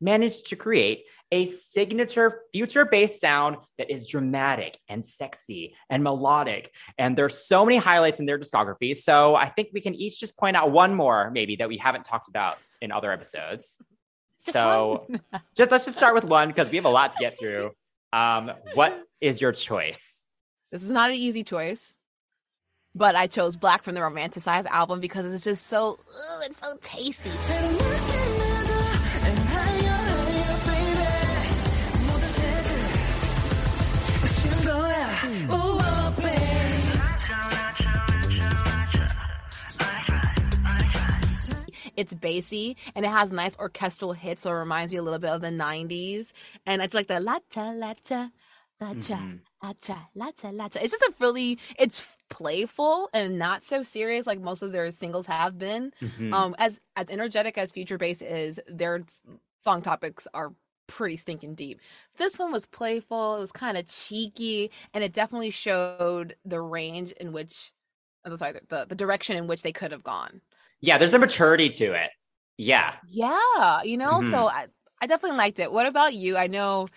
[0.00, 6.72] managed to create a signature future based sound that is dramatic and sexy and melodic.
[6.98, 8.96] And there's so many highlights in their discography.
[8.96, 12.04] So I think we can each just point out one more, maybe, that we haven't
[12.04, 13.78] talked about in other episodes.
[14.42, 15.06] So
[15.54, 17.72] just let's just start with one because we have a lot to get through.
[18.10, 20.24] Um, what is your choice?
[20.72, 21.92] This is not an easy choice.
[22.94, 26.74] But I chose Black from the Romanticized album because it's just so, ugh, it's so
[26.80, 28.29] tasty.
[42.00, 45.30] It's bassy and it has nice orchestral hits, so it reminds me a little bit
[45.36, 46.26] of the 90s.
[46.68, 48.20] And it's like the la cha la cha
[48.80, 49.40] la cha Mhm.
[49.62, 50.78] la cha la cha la cha.
[50.80, 51.98] It's just a really it's
[52.30, 55.92] playful and not so serious like most of their singles have been.
[56.00, 56.32] Mhm.
[56.32, 59.04] Um, as as energetic as Future Bass is, their
[59.60, 60.54] song topics are
[60.86, 61.78] pretty stinking deep.
[62.16, 67.12] This one was playful, it was kind of cheeky, and it definitely showed the range
[67.12, 67.72] in which,
[68.24, 70.40] I'm sorry, the the direction in which they could have gone.
[70.80, 72.10] Yeah, there's a maturity to it.
[72.56, 72.94] Yeah.
[73.08, 73.82] Yeah.
[73.82, 74.30] You know, mm-hmm.
[74.30, 74.66] so I,
[75.00, 75.70] I definitely liked it.
[75.70, 76.36] What about you?
[76.36, 76.88] I know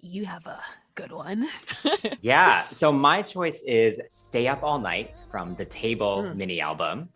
[0.00, 0.60] you have a
[0.94, 1.48] good one.
[2.20, 2.64] yeah.
[2.68, 6.36] So my choice is Stay Up All Night from the Table mm.
[6.36, 7.08] mini album.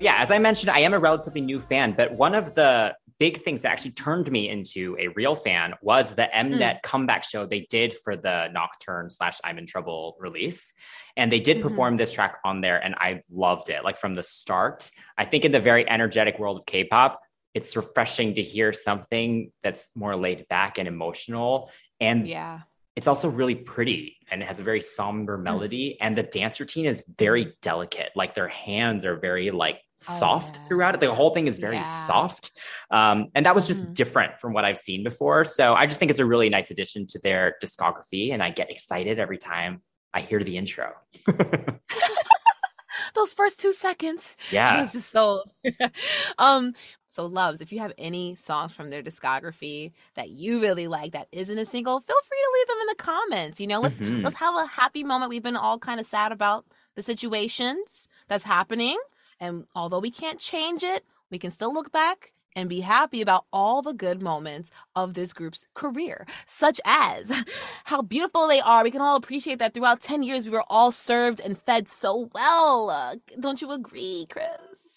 [0.00, 3.42] yeah, as I mentioned, I am a relatively new fan, but one of the big
[3.42, 7.66] things that actually turned me into a real fan was the Mnet comeback show they
[7.70, 10.72] did for the Nocturne slash I'm in Trouble release.
[11.18, 11.62] And they did Mhm.
[11.62, 13.84] perform this track on there, and I loved it.
[13.84, 17.20] Like from the start, I think in the very energetic world of K pop,
[17.52, 21.70] it's refreshing to hear something that's more laid back and emotional.
[22.00, 22.60] And yeah.
[22.96, 25.42] it's also really pretty and it has a very somber Mm.
[25.42, 30.56] melody and the dance routine is very delicate like their hands are very like soft
[30.56, 30.68] Oh, yeah.
[30.68, 31.84] throughout it the whole thing is very Yeah.
[31.84, 32.52] soft
[32.90, 33.94] um, and that was just Mhm.
[33.94, 37.06] different from what i've seen before so i just think it's a really nice addition
[37.08, 39.82] to their discography and i get excited every time
[40.14, 40.92] i hear the intro
[43.14, 44.36] Those first two seconds.
[44.50, 45.52] Yeah was just sold.
[46.38, 46.74] um,
[47.08, 51.28] so loves, if you have any songs from their discography that you really like that
[51.32, 53.60] isn't a single, feel free to leave them in the comments.
[53.60, 54.22] You know, let's Mhm.
[54.24, 55.30] let's have a happy moment.
[55.30, 58.98] We've been all kind of sad about the situations that's happening.
[59.40, 63.44] And although we can't change it, we can still look back and be happy about
[63.52, 67.32] all the good moments of this group's career, such as
[67.84, 68.82] how beautiful they are.
[68.82, 72.28] We can all appreciate that throughout 10 years we were all served and fed so
[72.34, 72.90] well.
[72.90, 74.46] Uh, don't you agree, Chris?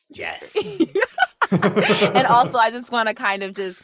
[0.09, 0.79] Yes.
[1.51, 3.81] and also, I just want to kind of just,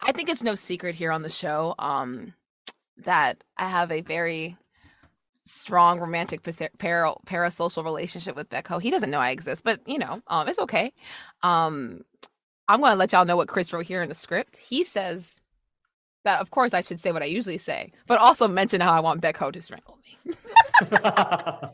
[0.00, 2.34] I think it's no secret here on the show um,
[2.98, 4.56] that I have a very
[5.44, 8.80] strong romantic para- parasocial relationship with Baekho.
[8.80, 10.92] He doesn't know I exist, but you know, um, it's okay.
[11.42, 12.02] Um,
[12.68, 14.56] I'm going to let y'all know what Chris wrote here in the script.
[14.56, 15.40] He says
[16.24, 19.00] that, of course, I should say what I usually say, but also mention how I
[19.00, 20.34] want Baekho to strangle me.
[20.92, 21.72] now,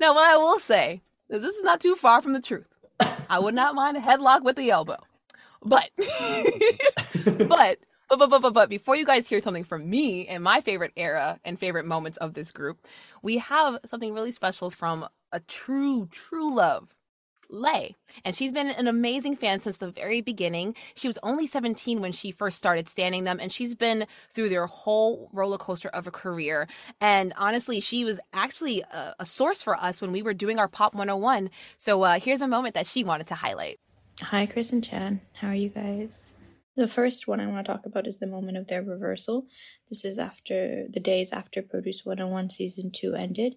[0.00, 2.66] now, what I will say is this is not too far from the truth.
[3.28, 4.98] I would not mind a headlock with the elbow,
[5.62, 5.90] but,
[7.48, 10.60] but, but, but, but, but, but before you guys hear something from me and my
[10.60, 12.86] favorite era and favorite moments of this group,
[13.22, 16.94] we have something really special from a true, true love
[17.50, 17.94] Lay.
[18.24, 20.74] And she's been an amazing fan since the very beginning.
[20.94, 24.66] She was only 17 when she first started standing them, and she's been through their
[24.66, 26.66] whole roller coaster of a career.
[27.00, 30.68] And honestly, she was actually a, a source for us when we were doing our
[30.68, 31.50] Pop 101.
[31.78, 33.78] So uh, here's a moment that she wanted to highlight.
[34.20, 35.20] Hi, Chris and Chan.
[35.34, 36.34] How are you guys?
[36.76, 39.46] The first one I want to talk about is the moment of their reversal.
[39.88, 43.56] This is after the days after Produce 101 season 2 ended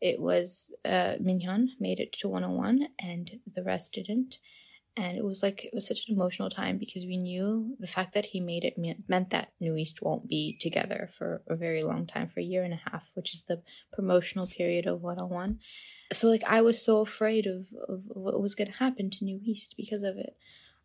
[0.00, 4.38] it was uh, Minhyun made it to 101 and the rest didn't.
[4.96, 8.14] And it was like, it was such an emotional time because we knew the fact
[8.14, 12.26] that he made it meant that NU'EST won't be together for a very long time,
[12.26, 15.60] for a year and a half, which is the promotional period of 101.
[16.12, 19.76] So, like, I was so afraid of, of what was going to happen to NU'EST
[19.76, 20.36] because of it.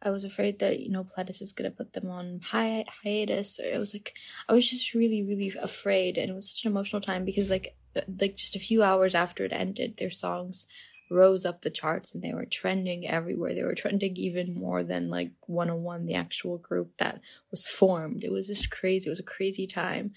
[0.04, 3.60] I was afraid that you know Pledis is gonna put them on hi- hiatus.
[3.60, 4.16] Or it was like
[4.48, 7.76] I was just really, really afraid, and it was such an emotional time because like
[7.96, 10.66] uh, like just a few hours after it ended, their songs
[11.10, 13.54] rose up the charts and they were trending everywhere.
[13.54, 18.24] They were trending even more than like 101, the actual group that was formed.
[18.24, 19.08] It was just crazy.
[19.08, 20.12] It was a crazy time.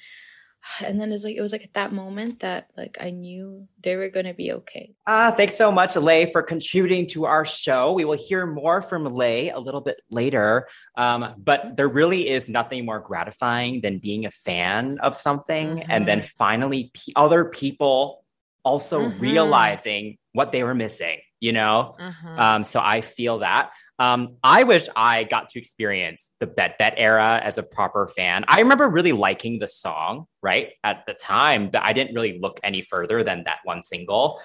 [0.85, 3.97] And then it's like it was like at that moment that like I knew they
[3.97, 4.95] were gonna be okay.
[5.07, 7.93] Ah, uh, thanks so much, Lay, for contributing to our show.
[7.93, 10.69] We will hear more from Lay a little bit later.
[10.97, 15.91] Um, but there really is nothing more gratifying than being a fan of something mm-hmm.
[15.91, 16.37] and then mm-hmm.
[16.39, 18.25] finally p- other people
[18.65, 19.21] also mm-hmm.
[19.21, 21.21] realizing what they were missing.
[21.39, 22.39] You know, mm-hmm.
[22.39, 23.71] um, so I feel that.
[23.99, 28.45] Um, I wish I got to experience the Bet Bet era as a proper fan.
[28.47, 30.71] I remember really liking the song, right?
[30.85, 34.41] At the time, but I didn't really look any further than that one single.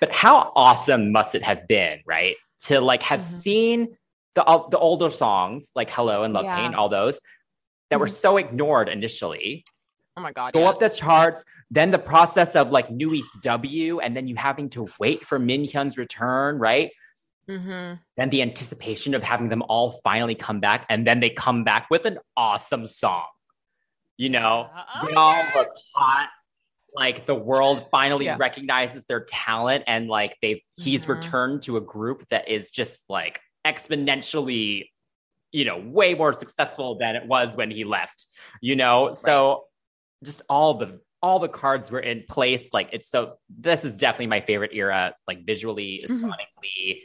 [0.00, 2.34] But how awesome must it have been, right?
[2.64, 3.38] To like have mm-hmm.
[3.38, 3.96] seen
[4.34, 6.56] the uh, the older songs like Hello and Love yeah.
[6.56, 7.20] Pain, all those
[7.90, 8.00] that mm-hmm.
[8.00, 9.64] were so ignored initially.
[10.16, 10.52] Oh my god.
[10.52, 10.68] Go yes.
[10.68, 14.88] up the charts, then the process of like NU'EST W, and then you having to
[14.98, 16.90] wait for Min Hyun's return, right?
[17.48, 17.94] Mm-hmm.
[18.16, 21.86] Then the anticipation of having them all finally come back, and then they come back
[21.90, 23.26] with an awesome song.
[24.16, 24.68] You know,
[25.06, 26.30] they all look hot.
[26.94, 28.36] Like the world finally yeah.
[28.38, 31.12] recognizes their talent, and like they've he's mm-hmm.
[31.12, 34.88] returned to a group that is just like exponentially,
[35.52, 38.26] you know, way more successful than it was when he left.
[38.60, 39.16] You know, right.
[39.16, 39.64] so
[40.24, 42.72] just all the all the cards were in place.
[42.72, 43.34] Like it's so.
[43.50, 45.14] This is definitely my favorite era.
[45.28, 46.28] Like visually, mm-hmm.
[46.28, 47.02] sonically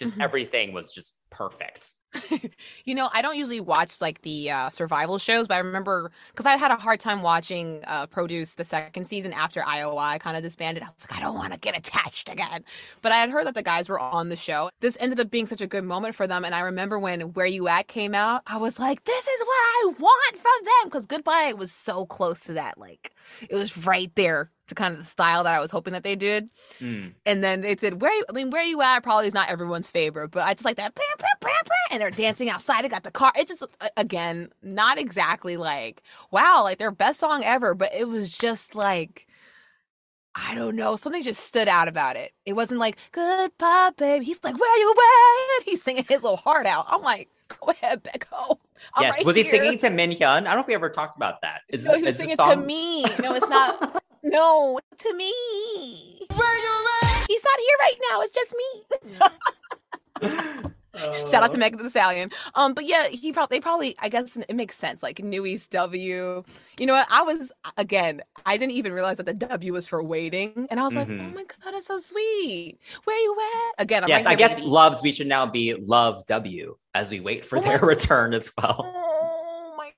[0.00, 0.22] just mm-hmm.
[0.22, 1.92] everything was just perfect.
[2.84, 6.46] you know, I don't usually watch like the uh, survival shows, but I remember because
[6.46, 10.42] I had a hard time watching uh, Produce the second season after IOI kind of
[10.42, 10.82] disbanded.
[10.82, 12.64] I was like, I don't want to get attached again.
[13.02, 14.70] But I had heard that the guys were on the show.
[14.80, 16.44] This ended up being such a good moment for them.
[16.44, 19.48] And I remember when Where You At came out, I was like, this is what
[19.50, 22.76] I want from them because Goodbye was so close to that.
[22.76, 23.12] Like,
[23.48, 26.16] it was right there to kind of the style that I was hoping that they
[26.16, 26.48] did.
[26.80, 27.12] Mm.
[27.26, 29.90] And then they said, "Where you, I mean, where you at?" Probably is not everyone's
[29.90, 30.94] favorite, but I just like that.
[30.94, 31.52] Bam, bam, bam,
[31.90, 32.84] and they're dancing outside.
[32.84, 33.32] They got the car.
[33.36, 33.62] It just
[33.96, 39.26] again, not exactly like wow, like their best song ever, but it was just like.
[40.32, 40.94] I don't know.
[40.94, 42.30] Something just stood out about it.
[42.46, 44.24] It wasn't like goodbye, baby.
[44.24, 44.94] He's like, "Where are you
[45.58, 46.86] at?" He's singing his little heart out.
[46.88, 48.58] I'm like, "Go ahead, Baekho."
[48.94, 49.44] I'm yes, right was here.
[49.44, 50.22] he singing to Min Hyun?
[50.22, 51.62] I don't know if we ever talked about that.
[51.68, 53.02] Is, no, he was singing to me.
[53.20, 53.99] No, it's not.
[54.22, 55.32] No, to me.
[57.28, 58.20] He's not here right now.
[58.20, 58.84] It's just me.
[61.30, 62.30] Shout out to Megan Thee Stallion.
[62.54, 65.02] Um, but yeah, he probably they probably I guess it makes sense.
[65.02, 66.42] Like NU'EST W.
[66.78, 67.06] You know what?
[67.10, 68.22] I was again.
[68.44, 71.18] I didn't even realize that the W was for waiting, and I was mm-hmm.
[71.18, 72.78] like, oh my god, that's so sweet.
[73.04, 73.36] Where you
[73.78, 73.82] at?
[73.82, 75.02] Again, I'm yes, I guess loves.
[75.02, 78.84] We should now be love W as we wait for oh their return as well.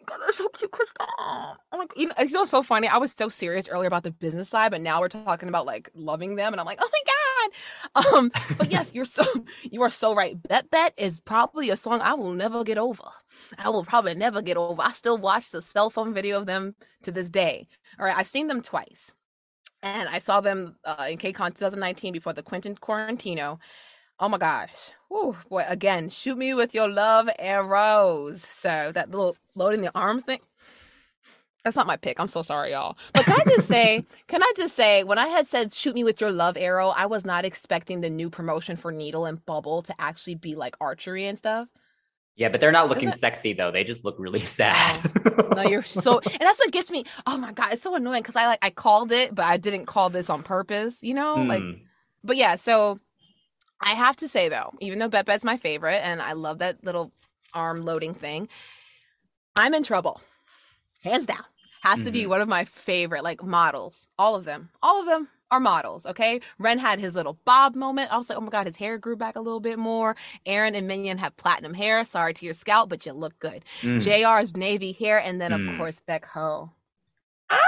[0.06, 1.06] God, they're so cute, Crystal.
[1.18, 2.88] Oh my, you know, it's so funny.
[2.88, 5.90] I was so serious earlier about the business side, but now we're talking about like
[5.94, 7.12] loving them, and I'm like, oh my god.
[7.94, 9.24] Um, but yes, you're so
[9.62, 10.40] you are so right.
[10.48, 13.04] Bet Bet is probably a song I will never get over.
[13.58, 14.80] I will probably never get over.
[14.82, 17.68] I still watch the cell phone video of them to this day.
[17.98, 19.12] All right, I've seen them twice,
[19.82, 23.58] and I saw them uh, in KCON 2019 before the Quentin Quarantino.
[24.18, 24.70] Oh my gosh.
[25.12, 28.46] Whew, boy, again, shoot me with your love arrows.
[28.50, 30.40] So that little loading the arm thing.
[31.64, 32.18] That's not my pick.
[32.18, 32.96] I'm so sorry, y'all.
[33.12, 36.02] But can I just say, can I just say, when I had said shoot me
[36.02, 39.82] with your love arrow, I was not expecting the new promotion for Needle and Bubble
[39.82, 41.68] to actually be like archery and stuff.
[42.34, 43.70] Yeah, but they're not looking sexy though.
[43.70, 44.98] They just look really sad.
[45.54, 47.04] no, you're so, and that's what gets me.
[47.26, 49.84] Oh my god, it's so annoying because I like I called it, but I didn't
[49.84, 51.02] call this on purpose.
[51.02, 51.72] You know, like, Hmm.
[52.24, 52.56] but yeah.
[52.56, 52.98] So
[53.82, 56.84] I have to say though, even though Bet Bet's my favorite, and I love that
[56.84, 57.12] little
[57.54, 58.48] arm loading thing,
[59.56, 60.20] I'm in trouble,
[61.02, 61.44] hands down.
[61.82, 62.28] Has to be Mhm.
[62.28, 64.06] one of my favorite like models.
[64.16, 66.06] All of them, all of them are models.
[66.06, 68.12] Okay, Ren had his little bob moment.
[68.12, 70.14] I was like, oh my god, his hair grew back a little bit more.
[70.46, 72.04] Aron and Minhyun have platinum hair.
[72.04, 73.64] Sorry to your scalp, but you look good.
[73.82, 74.00] Mm.
[74.00, 75.76] JR's navy hair, and then of Mm.
[75.76, 76.70] course Baekho.
[77.50, 77.58] Ah,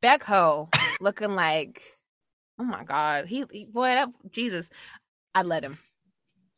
[0.00, 0.68] Baekho
[1.00, 1.98] looking like,
[2.58, 4.68] oh my god, he, he boy, that, Jesus,
[5.34, 5.76] I let him.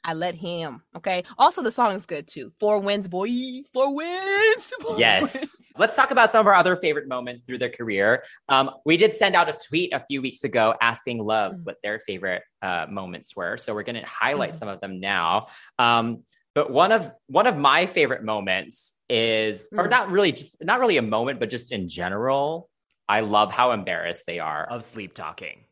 [0.04, 0.82] I let him.
[0.96, 1.22] Okay.
[1.38, 2.52] Also, the song is good too.
[2.58, 3.28] Four wins, boy.
[3.72, 4.72] Four wins.
[4.82, 5.20] Four Yes.
[5.22, 5.72] wins.
[5.78, 8.24] Let's talk about some of our other favorite moments through their career.
[8.48, 11.66] Um, we did send out a tweet a few weeks ago asking Loves Mm.
[11.66, 13.56] what their favorite uh, moments were.
[13.58, 14.56] So we're going to highlight Mm.
[14.56, 15.46] some of them now.
[15.78, 19.90] Um, but one of one of my favorite moments is, or Mm.
[19.90, 22.68] not really, just not really a moment, but just in general.
[23.08, 25.64] I love how embarrassed they are of sleep talking.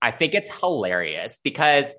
[0.00, 1.92] I think it's hilarious because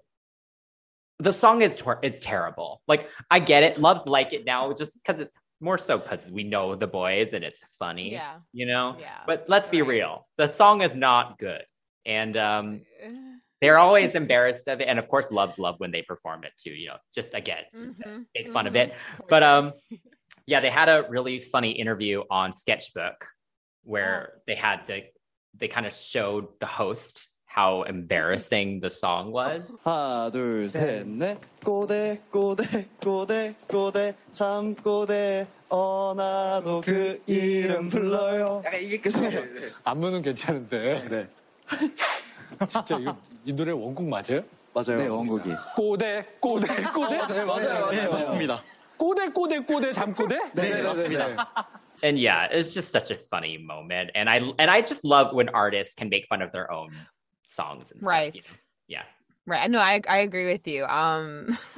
[1.19, 2.81] the song is tor- it's terrible.
[2.87, 6.43] Like I get it, loves like it now just because it's more so because we
[6.43, 8.39] know the boys and it's funny, Yeah.
[8.51, 8.97] you know.
[8.99, 9.21] Yeah.
[9.25, 9.89] But let's be Right.
[9.89, 11.63] real, the song is not good,
[12.05, 12.81] and um,
[13.61, 14.85] they're always embarrassed of it.
[14.89, 16.71] And of course, loves love when they perform it too.
[16.71, 18.81] You know, just again, just to Mhm, make fun of mhm.
[18.89, 18.93] it.
[19.29, 19.73] But um,
[20.45, 23.25] yeah, they had a really funny interview on Sketchbook
[23.83, 24.39] where Oh.
[24.47, 25.01] they had to
[25.57, 29.79] they kind of showed the host how embarrassing the song was.
[29.85, 38.99] 하나 둘셋넷 꼬대 꼬대 꼬대 꼬대 참 꼬대 어 나도 그 이름 불러요 약간 이게
[38.99, 39.41] 끝이에요
[39.85, 41.27] 안무는 괜찮은데 네
[42.67, 44.43] 진짜 이거 이 노래 원곡 맞아요?
[44.73, 48.63] 맞아요 네 원곡이 꼬대 꼬대 꼬대 네 맞아요 네 맞습니다
[48.97, 50.37] 꼬대 꼬대 꼬대 잠꼬대?
[50.53, 51.47] 네 맞습니다
[52.03, 54.11] And yeah, it's just such a funny moment.
[54.13, 56.91] And I and I just love when artists can make fun of their own
[57.47, 58.35] songs and stuff, right.
[58.35, 58.57] You know?
[58.87, 59.03] Yeah.
[59.47, 59.69] Right.
[59.69, 60.85] No, I I agree with you.
[60.85, 61.55] Um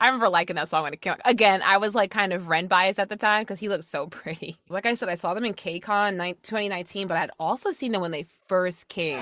[0.00, 1.20] I remember liking that song when it came out.
[1.24, 4.06] Again, I was like kind of Ren biased at the time because he looked so
[4.20, 4.56] pretty.
[4.68, 8.12] Like I said, I saw them in KCON 2019, but I'd also seen them when
[8.12, 9.20] they first came.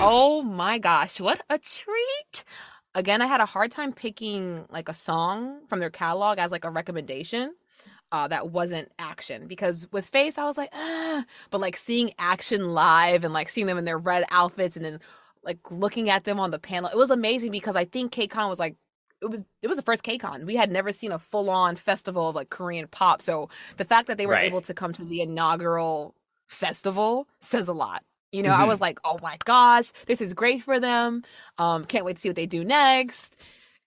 [0.00, 2.44] Oh my gosh, what a treat!
[2.98, 6.64] Again, I had a hard time picking like a song from their catalog as like
[6.64, 7.54] a recommendation.
[8.10, 12.70] Uh, that wasn't action because with Face I was like, ah, but like seeing action
[12.74, 14.98] live and like seeing them in their red outfits and then
[15.44, 18.58] like looking at them on the panel, it was amazing because I think KCON was
[18.58, 18.76] like
[19.22, 20.44] it was it was the first KCON.
[20.46, 24.08] We had never seen a full on festival of like Korean pop, so the fact
[24.08, 24.44] that they were Right.
[24.48, 26.16] able to come to the inaugural
[26.48, 28.02] festival says a lot.
[28.32, 28.68] You know, I Mhm.
[28.68, 31.24] was like, oh my gosh, this is great for them.
[31.56, 33.34] Um, can't wait to see what they do next.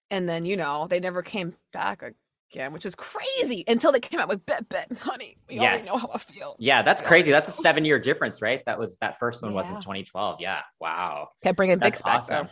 [0.09, 2.03] And then, you know, they never came back
[2.51, 5.37] again, which is crazy until they came out with Bet Bet, honey.
[5.47, 5.61] We Yes.
[5.61, 6.55] already know how I feel.
[6.59, 7.31] Yeah, that's crazy.
[7.31, 8.61] That's a seven year difference, right?
[8.65, 10.37] That was that first one was in 2012.
[10.41, 10.61] Yeah.
[10.79, 11.29] Wow.
[11.43, 12.49] Kept bringing That's VIXX back awesome.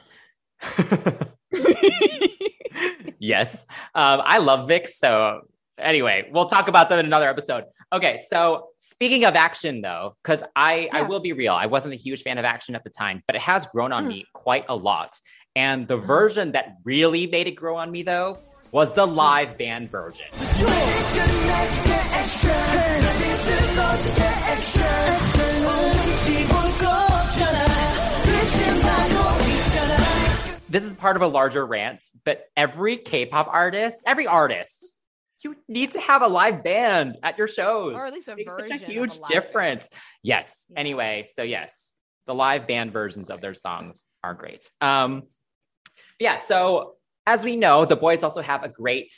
[1.01, 1.25] though.
[3.19, 3.65] yes.
[3.95, 4.87] Um, I love Vic.
[4.87, 5.41] So
[5.81, 7.65] anyway, we'll talk about them in another episode.
[7.91, 10.97] Okay, so speaking of action though, because I, yeah.
[10.97, 13.35] I will be real, I wasn't a huge fan of action at the time, but
[13.35, 14.09] it has grown on mm.
[14.09, 15.11] me quite a lot.
[15.55, 18.37] And the version that really made it grow on me though
[18.71, 19.15] was the hmm.
[19.15, 20.27] live band version.
[30.69, 34.93] This is part of a larger rant, but every K pop artist, every artist
[35.43, 37.95] you need to have a live band at your shows.
[37.95, 39.89] Or at least a version a of a huge live difference.
[40.23, 40.67] Yes.
[40.69, 40.79] Yeah.
[40.79, 41.95] Anyway, so yes,
[42.27, 44.69] the live band versions of their songs are great.
[44.81, 45.23] Um,
[46.19, 46.37] yeah.
[46.37, 49.13] So as we know, the boys also have a great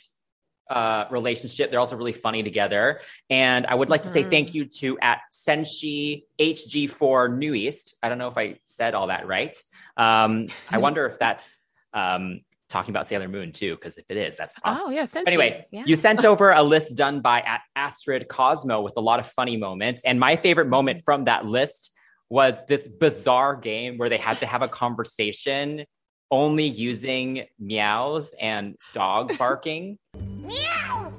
[0.70, 1.70] uh, relationship.
[1.70, 3.00] They're also really funny together.
[3.28, 7.94] And I would like to say thank you to at Senshi HG4 NU'EST.
[8.02, 9.54] I don't know if I said all that right.
[9.96, 11.58] Um, I wonder if that's
[11.92, 12.40] um,
[12.72, 14.84] talking about Sailor Moon too, because if it is, that's oh, awesome.
[14.88, 15.06] Oh, yeah.
[15.26, 15.84] Anyway, yeah.
[15.86, 20.02] you sent over a list done by Astrid Cosmo with a lot of funny moments.
[20.04, 21.04] And my favorite moment mm-hmm.
[21.04, 21.90] from that list
[22.30, 25.84] was this bizarre game where they had to have a conversation
[26.30, 29.98] only using meows and dog barking.
[30.18, 31.12] meow!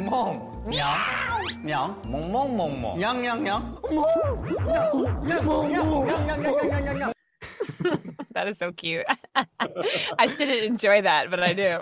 [0.00, 0.62] Mom.
[0.66, 1.42] Meow.
[1.62, 1.96] Meow.
[2.06, 2.98] Mom, mom, mom, mom.
[2.98, 3.58] Meow, meow, meow.
[3.90, 4.44] Mom.
[4.44, 7.12] Meow, meow, meow, meow, meow, meow, meow, meow.
[8.36, 9.06] that is so cute.
[10.18, 11.78] I still didn't enjoy that, but I do.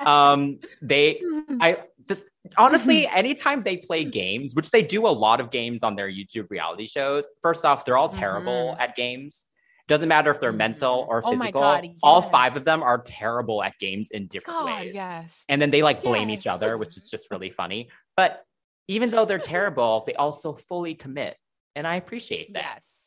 [0.06, 1.20] um they
[1.60, 2.20] i th-
[2.56, 6.48] honestly anytime they play games which they do a lot of games on their youtube
[6.48, 9.46] reality shows first off they're all terrible at games
[9.88, 13.62] doesn't matter if they're mental or Oh physical God, all five of them are terrible
[13.62, 15.44] at games in different God, ways yes.
[15.48, 18.44] and then they like blame each other which is just really funny but
[18.86, 21.36] even though they're terrible they also fully commit
[21.74, 23.05] and i appreciate that Yes.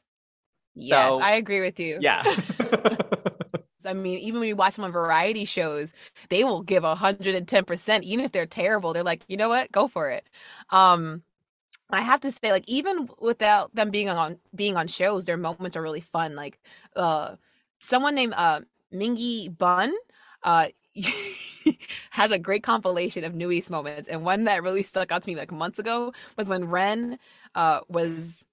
[0.81, 1.97] Yes, So- I agree with you.
[2.01, 2.23] yeah
[3.85, 5.93] I mean, even when you watch them on variety shows,
[6.29, 8.91] they will give hundred and ten percent, even if they're terrible.
[8.93, 10.25] They're like, you know what, go for it.
[10.69, 11.23] Um,
[11.91, 15.77] I have to say, like, even without them being on being on shows, their moments
[15.77, 16.35] are really fun.
[16.35, 16.59] Like,
[16.95, 17.35] uh,
[17.79, 18.61] someone named uh
[18.93, 19.93] Mingy Bun,
[20.43, 20.67] uh.
[22.11, 25.35] has a great compilation of NU'EST moments, and one that really stuck out to me
[25.35, 27.19] like months ago was when Ren
[27.55, 28.43] uh was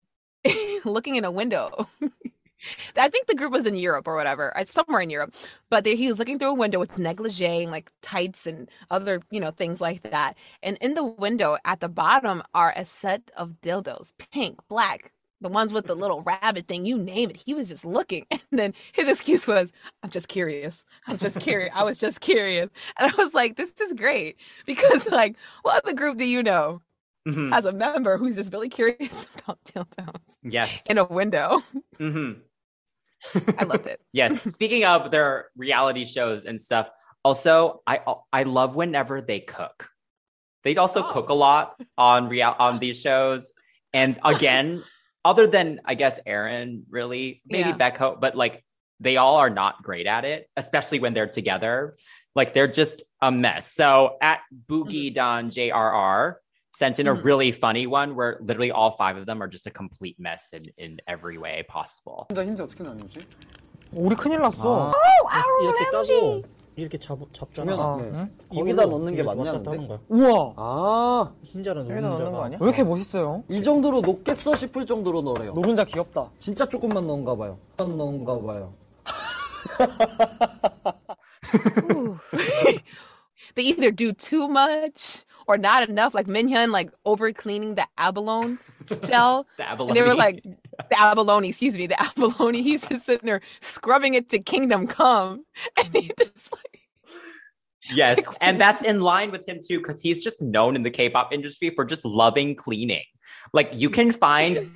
[0.85, 1.89] looking in a window
[2.97, 5.35] I think the group was in Europe or whatever, uh, somewhere in Europe.
[5.71, 9.21] But they, he was looking through a window with negligee and like tights and other,
[9.31, 10.37] you know, things like that.
[10.63, 15.49] And in the window at the bottom are a set of dildos, pink, black, the
[15.49, 17.37] ones with the little rabbit thing, you name it.
[17.37, 18.27] He was just looking.
[18.51, 19.71] And then his excuse was,
[20.03, 20.85] I'm just curious.
[21.07, 21.73] I'm just curious.
[21.75, 22.71] I was just curious.
[22.99, 24.37] And I was like, this is great.
[24.65, 26.81] Because, like, what other group do you know
[27.27, 27.53] Mhm.
[27.53, 31.63] as a member who's just really curious about dildos yes in a window?
[31.99, 32.33] hmm
[33.59, 34.01] I loved it.
[34.13, 34.41] yes.
[34.53, 36.89] Speaking of their reality shows and stuff,
[37.25, 38.01] also I
[38.33, 39.89] I love whenever they cook.
[40.65, 41.11] They also Oh.
[41.11, 43.53] cook a lot on real on these shows.
[43.93, 44.85] And again,
[45.25, 47.77] other than I guess Aron, really, maybe Yeah.
[47.91, 48.65] Baekho, but like
[49.01, 51.97] they all are not great at it, especially when they're together.
[52.35, 53.73] Like they're just a mess.
[53.73, 56.37] So at Boogie Don JRR
[56.77, 57.25] sent in a Mhm.
[57.25, 60.63] really funny one where literally all five of them are just a complete mess in,
[60.79, 62.27] in every way possible.
[62.29, 63.21] 나 힌지 어떻게 나누지?
[63.93, 64.93] 우리 큰일 났어.
[65.63, 66.43] 이렇게 까고
[66.79, 67.73] 이렇게 잡, 잡잖아.
[67.73, 68.05] 아, 네.
[68.13, 68.31] 응?
[68.51, 69.71] 거기다 이걸로 넣는 게 뒤에서 맞냐, 왔다 갔다 근데?
[69.71, 69.99] 하는 거야.
[70.11, 70.53] 우와.
[70.59, 72.59] 아, 흰자랑 여기다 넣는 거 노른자가 아니야?
[72.61, 73.45] 왜 이렇게 멋있어요?
[73.49, 75.53] 이 정도로 녹겠어 싶을 정도로 넣으래요.
[75.55, 76.31] 노른자 귀엽다.
[76.39, 77.59] 진짜 조금만 넣은가 봐요.
[77.79, 78.75] 넣은가 봐요.
[83.55, 86.15] They either do too much or not enough.
[86.15, 88.57] Like Minhyun, like over cleaning the abalone
[89.07, 89.47] shell.
[89.57, 90.43] The And they were like,
[90.91, 92.63] the abalone, excuse me, the abalone.
[92.63, 95.45] He's just sitting there scrubbing it to kingdom come.
[95.77, 96.81] And he just like,
[97.89, 101.33] Yes, and that's in line with him too, because he's just known in the K-pop
[101.33, 103.05] industry for just loving cleaning.
[103.53, 104.73] Like you can find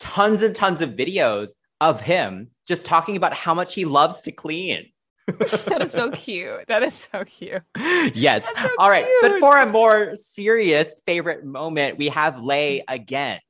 [0.00, 1.50] tons and tons of videos
[1.80, 4.90] of him just talking about how much he loves to clean.
[5.66, 6.66] that is so cute.
[6.68, 7.62] That is so cute.
[8.14, 8.46] Yes.
[8.46, 9.06] That's so All right.
[9.20, 13.40] But for a more serious favorite moment, we have Lay again.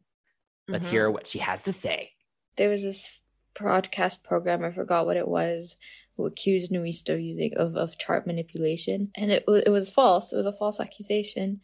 [0.69, 0.91] Let's Mhm.
[0.91, 2.11] hear what she has to say.
[2.57, 3.21] there was this
[3.55, 5.77] broadcast program i forgot what it was
[6.17, 10.37] who accused NU'EST of using of, of chart manipulation and it, it was false it
[10.37, 11.61] was a false accusation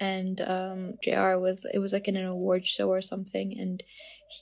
[0.00, 3.82] and um jr was it was like in an award show or something and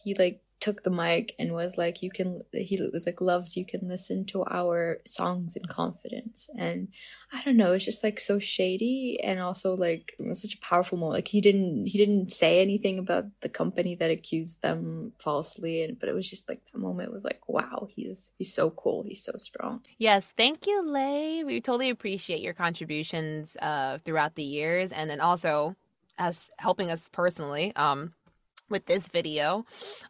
[0.02, 3.66] he like took the mic and was like you can he was like loves you
[3.66, 6.48] can listen to our songs in confidence.
[6.58, 6.88] And
[7.34, 11.18] i don't know it's just like so shady and also like such a powerful moment.
[11.18, 16.00] Like he didn't he didn't say anything about the company that accused them falsely and
[16.00, 19.22] but it was just like that moment was like wow he's he's so cool he's
[19.22, 19.82] so strong.
[19.98, 21.44] Yes, thank you, Lay.
[21.44, 25.76] We totally appreciate your contributions uh, throughout the years, and then also
[26.16, 28.14] as helping us personally um,
[28.68, 29.64] with this video.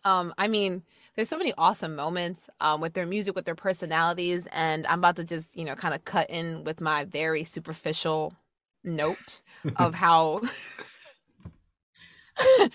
[0.04, 0.82] Um, I mean,
[1.16, 5.16] there's so many awesome moments um, with their music, with their personalities, and I'm about
[5.16, 8.34] to just you know kind of cut in with my very superficial
[8.82, 9.40] note
[9.76, 10.42] of how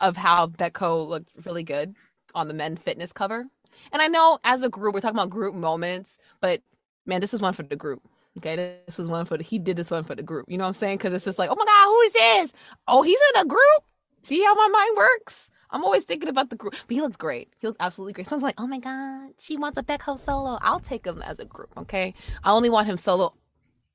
[0.00, 1.94] of how Baekho looked really good
[2.34, 3.46] on the men fitness cover.
[3.92, 6.62] And I know as a group, we're talking about group moments, but
[7.06, 8.02] man, this is one for the group.
[8.38, 8.56] Okay,
[8.86, 10.46] this is one for the, he did this one for the group.
[10.48, 10.98] You know what I'm saying?
[10.98, 12.52] Because it's just like, oh my God, who is this?
[12.88, 13.84] Oh, he's in a group.
[14.24, 15.50] See how my mind works?
[15.70, 16.74] I'm always thinking about the group.
[16.86, 17.52] But he looked great.
[17.58, 18.28] He looked absolutely great.
[18.28, 20.58] Someone's like, oh my God, she wants a Baekho solo.
[20.62, 22.14] I'll take him as a group, okay?
[22.42, 23.34] I only want him solo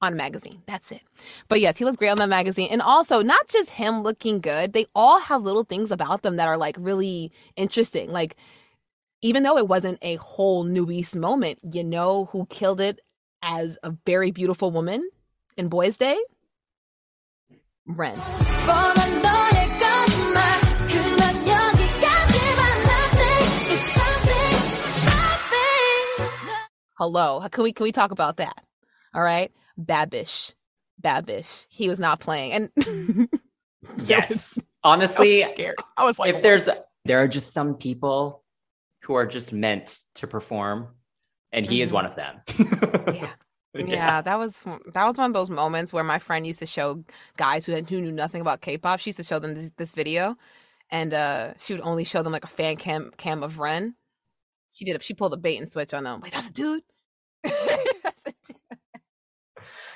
[0.01, 0.61] on a magazine.
[0.67, 1.01] That's it.
[1.47, 2.69] But yes, he looked great on that magazine.
[2.71, 6.47] And also, not just him looking good, they all have little things about them that
[6.47, 8.11] are like really interesting.
[8.11, 8.35] Like,
[9.21, 12.99] even though it wasn't a whole NU'EST moment, you know who killed it
[13.41, 15.09] as a very beautiful woman
[15.57, 16.17] in Boys Day?
[17.85, 18.17] Ren.
[26.99, 27.47] Hello.
[27.49, 28.61] Can we can we talk about that?
[29.13, 29.53] All right.
[29.79, 30.51] Babish.
[31.01, 31.65] Babish.
[31.69, 32.51] He was not playing.
[32.51, 32.69] And
[34.05, 34.59] Yes.
[34.83, 35.73] Honestly, I.
[35.95, 36.67] I was like, if there's
[37.05, 38.43] there are just some people
[39.03, 40.89] who are just meant to perform,
[41.53, 41.93] and he is Mhm.
[41.93, 42.41] one of them.
[43.15, 43.29] yeah.
[43.73, 47.01] Yeah, that was that was one of those moments where my friend used to show
[47.37, 48.99] guys who had, who knew nothing about K-pop.
[48.99, 50.35] She used to show them this, this video,
[50.89, 53.95] and uh, she would only show them like a fan cam cam of Ren.
[54.79, 55.03] She did.
[55.03, 56.21] She pulled a bait and switch on them.
[56.21, 56.83] Like that's a dude.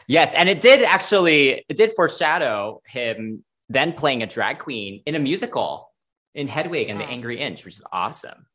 [0.07, 5.15] Yes, and it did actually it did foreshadow him then playing a drag queen in
[5.15, 5.91] a musical
[6.35, 7.09] in Hedwig and the Oh.
[7.09, 8.45] Angry Inch, which is awesome.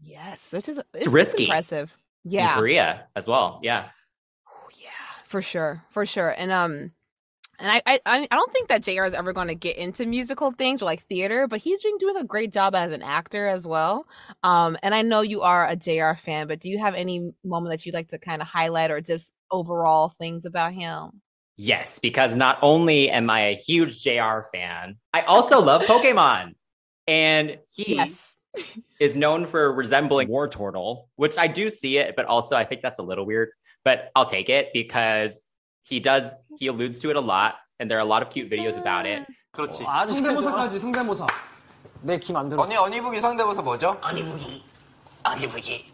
[0.00, 1.44] Yes, which is it's, it's risky.
[1.44, 1.94] impressive.
[2.24, 3.60] In Yeah, Korea as well.
[3.62, 3.88] Yeah.
[4.78, 4.88] Yeah.
[5.26, 6.30] for sure, for sure.
[6.30, 6.92] And um,
[7.60, 9.04] and I I I don't think that Jr.
[9.04, 12.16] is ever going to get into musical things or like theater, but he's been doing
[12.16, 14.06] a great job as an actor as well.
[14.42, 16.14] Um, and I know you are a Jr.
[16.14, 19.00] fan, but do you have any moment that you'd like to kind of highlight or
[19.00, 21.20] just overall things about him?
[21.56, 26.54] Yes, because not only am I a huge JR fan, I also love Pokemon.
[27.06, 28.34] And he Yes.
[29.00, 32.98] is known for resembling Wartortle, which I do see it, but also I think that's
[32.98, 33.50] a little weird.
[33.84, 35.42] But I'll take it because
[35.89, 38.49] he does, he alludes to it a lot, and there are a lot of cute
[38.49, 39.25] videos about it.
[39.53, 39.83] 그렇지.
[39.85, 41.27] 아주 성대모사까지 성대모사.
[42.01, 42.61] 내기 만들어.
[42.61, 43.97] 언니 언니북이 성대모사 뭐죠?
[44.01, 44.63] 언니북이.
[45.23, 45.91] 언니북이.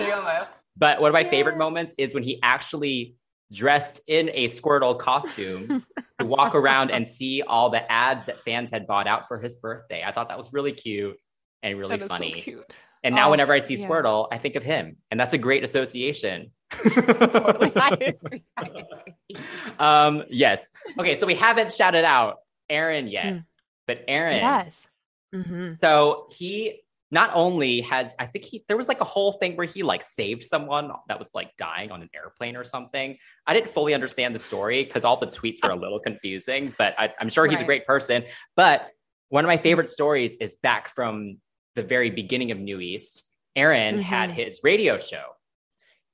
[0.00, 0.46] 이건가요?
[0.76, 3.14] But one of my favorite moments is when he actually
[3.52, 5.84] dressed in a Squirtle costume
[6.18, 9.54] to walk around and see all the ads that fans had bought out for his
[9.54, 10.02] birthday.
[10.04, 11.16] I thought that was really cute
[11.62, 12.32] and really That is so funny.
[12.32, 12.74] cute.
[13.03, 13.87] And now Oh, whenever I see yeah.
[13.87, 14.97] Squirtle, I think of him.
[15.09, 16.51] And that's a great association.
[16.73, 18.43] I agree.
[18.57, 19.43] I agree.
[19.79, 20.69] um, yes.
[20.97, 22.37] Okay, so we haven't shouted out
[22.69, 23.45] Aron yet, Mm.
[23.87, 24.35] but Aron.
[24.35, 24.87] Yes.
[25.33, 26.81] hmm So he
[27.11, 30.03] not only has, I think he there was like a whole thing where he like
[30.03, 33.17] saved someone that was like dying on an airplane or something.
[33.47, 36.93] I didn't fully understand the story because all the tweets were a little confusing, but
[36.99, 38.25] I, I'm sure he's a great person.
[38.55, 38.89] But
[39.29, 41.37] one of my favorite stories is back from
[41.75, 43.23] the very beginning of New East.
[43.55, 44.33] Aron had Mhm.
[44.33, 45.23] his radio show.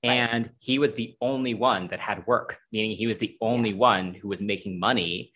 [0.04, 0.14] Right.
[0.14, 4.14] And he was the only one that had work, meaning he was the only one
[4.14, 5.32] who was making money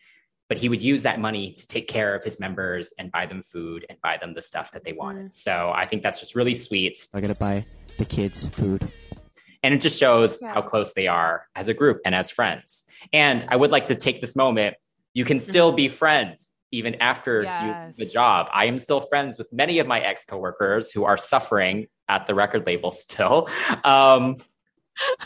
[0.49, 3.43] but he would use that money to take care of his members and buy them
[3.43, 5.28] food and buy them the stuff that they wanted.
[5.28, 5.34] Mm.
[5.36, 7.07] So I think that's just really sweet.
[7.13, 7.67] I gotta buy
[7.99, 8.91] the kids food.
[9.61, 10.55] And it just shows Yeah.
[10.55, 12.84] how close they are as a group and as friends.
[13.13, 14.76] And I would like to take this moment.
[15.13, 17.67] You can still be friends even after Mm-hmm.
[17.67, 17.95] Yes.
[17.97, 18.47] you the job.
[18.53, 22.36] I am still friends with many of my ex coworkers who are suffering at the
[22.36, 23.49] record label still.
[23.84, 24.38] Um,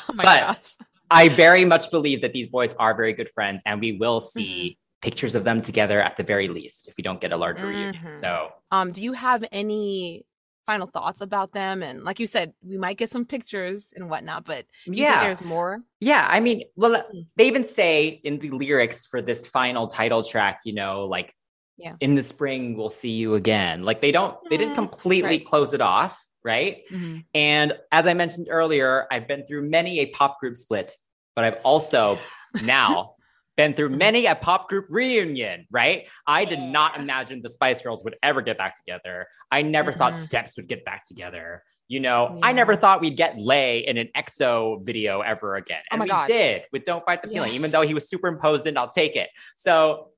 [0.10, 0.76] Oh my But- gosh.
[1.12, 4.40] I very much believe that these boys are very good friends, and we will Mm-hmm.
[4.40, 7.68] see pictures of them together at the very least if we don't get a larger
[7.68, 7.96] reunion.
[8.06, 8.12] Mhm.
[8.14, 10.26] So Um, do you have any
[10.66, 11.84] final thoughts about them?
[11.84, 15.20] And like you said, we might get some pictures and whatnot, but do you Yeah.
[15.20, 15.82] think there's more?
[16.00, 17.28] Yeah, I mean, well, Mm.
[17.36, 21.34] they even say in the lyrics for this final title track, you know, like,
[21.78, 21.96] Yeah.
[22.00, 23.84] in the spring we'll see you again.
[23.84, 25.46] Like they don't, they didn't Mm, completely right.
[25.46, 26.84] close it off, right?
[26.92, 27.26] Mhm.
[27.34, 30.92] And as I mentioned earlier, I've been through many a pop group split,
[31.36, 32.20] but I've also
[32.62, 33.16] now
[33.56, 36.08] been through many a pop group reunion, right?
[36.26, 39.28] I did not imagine the Spice Girls would ever get back together.
[39.52, 40.18] I never thought Mhm.
[40.18, 41.64] Steps would get back together.
[41.88, 45.82] You know, I never thought we'd get Lay in an EXO video ever again.
[45.86, 46.28] Oh And my we God.
[46.28, 49.30] did with Don't Fight the Feeling, even though he was superimposed in, I'll take it.
[49.56, 50.10] So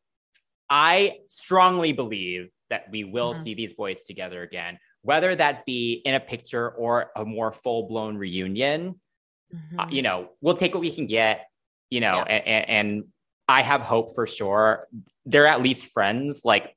[0.69, 3.43] I strongly believe that we will Mhm.
[3.43, 7.87] see these boys together again, whether that be in a picture or a more full
[7.87, 8.99] blown reunion.
[9.77, 9.91] uh, Mhm.
[9.93, 11.47] you know, we'll take what we can get,
[11.91, 12.23] you know, Yeah.
[12.23, 13.03] and, and
[13.47, 14.83] I have hope for sure.
[15.25, 16.41] They're at least friends.
[16.45, 16.75] Like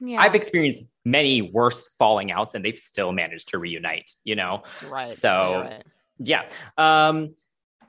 [0.00, 0.20] yeah.
[0.20, 4.62] I've experienced many worse falling outs and they've still managed to reunite, you know?
[4.88, 5.06] right.
[5.06, 5.84] so- right.
[6.18, 6.48] Yeah.
[6.76, 7.34] Um,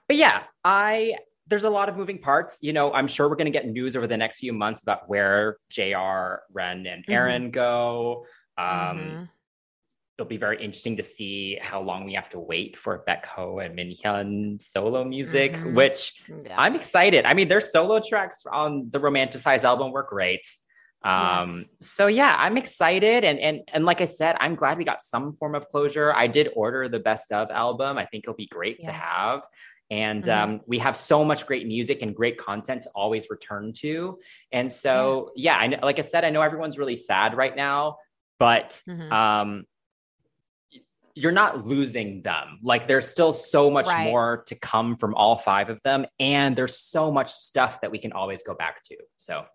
[0.07, 1.15] but yeah, I
[1.47, 2.59] there's a lot of moving parts.
[2.61, 5.57] You know, I'm sure we're gonna get news over the next few months about where
[5.69, 7.13] JR, Ren, and Mhm.
[7.13, 8.25] Aron go.
[8.57, 9.29] Um, Mhm.
[10.21, 13.57] It'll be very interesting to see how long we have to wait for Baek Ho
[13.57, 15.73] and Min Hyun solo music, Mhm.
[15.73, 16.13] which
[16.45, 16.55] Yeah.
[16.57, 17.25] I'm excited.
[17.25, 20.45] I mean, their solo tracks on the Romanticized album were great.
[21.03, 23.23] Um, so yeah, I'm excited.
[23.23, 26.13] And, and, and like I said, I'm glad we got some form of closure.
[26.13, 27.97] I did order the best of album.
[27.97, 29.41] I think it'll be great to have.
[29.89, 30.37] And Mhm.
[30.37, 34.19] um, we have so much great music and great content to always return to.
[34.51, 37.97] And so, yeah, I like I said, I know everyone's really sad right now,
[38.37, 39.11] but Mhm.
[39.11, 39.65] um,
[41.15, 42.59] you're not losing them.
[42.63, 44.09] Like there's still so much Right.
[44.11, 47.97] more to come from all five of them, and there's so much stuff that we
[47.99, 48.97] can always go back to.
[49.17, 49.45] So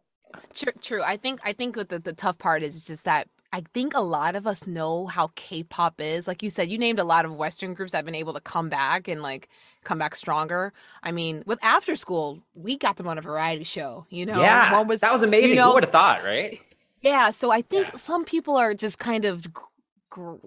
[0.55, 1.03] True, true.
[1.03, 4.35] I think I think the, the tough part is just that I think a lot
[4.37, 6.27] of us know how K-pop is.
[6.29, 8.41] Like you said, you named a lot of Western groups that have been able to
[8.41, 9.49] come back and like
[9.85, 10.73] come back stronger.
[11.03, 14.05] I mean, with After School, we got them on a variety show.
[14.11, 15.51] You know, yeah, One was that was amazing.
[15.51, 16.61] you know, Who would have thought, right?
[17.01, 19.47] Yeah, so I think some people are just kind of,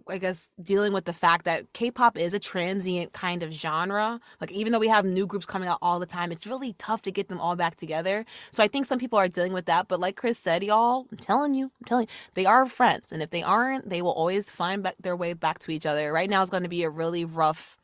[0.08, 4.20] I guess, dealing with the fact that K-pop is a transient kind of genre.
[4.42, 7.02] Like, even though we have new groups coming out all the time, it's really tough
[7.04, 8.26] to get them all back together.
[8.52, 9.88] So I think some people are dealing with that.
[9.88, 13.22] But like Chris said, y'all, I'm telling you, I'm telling you, they are friends, and
[13.22, 16.12] if they aren't, they will always find back their way back to each other.
[16.12, 17.78] Right now is going to be a really rough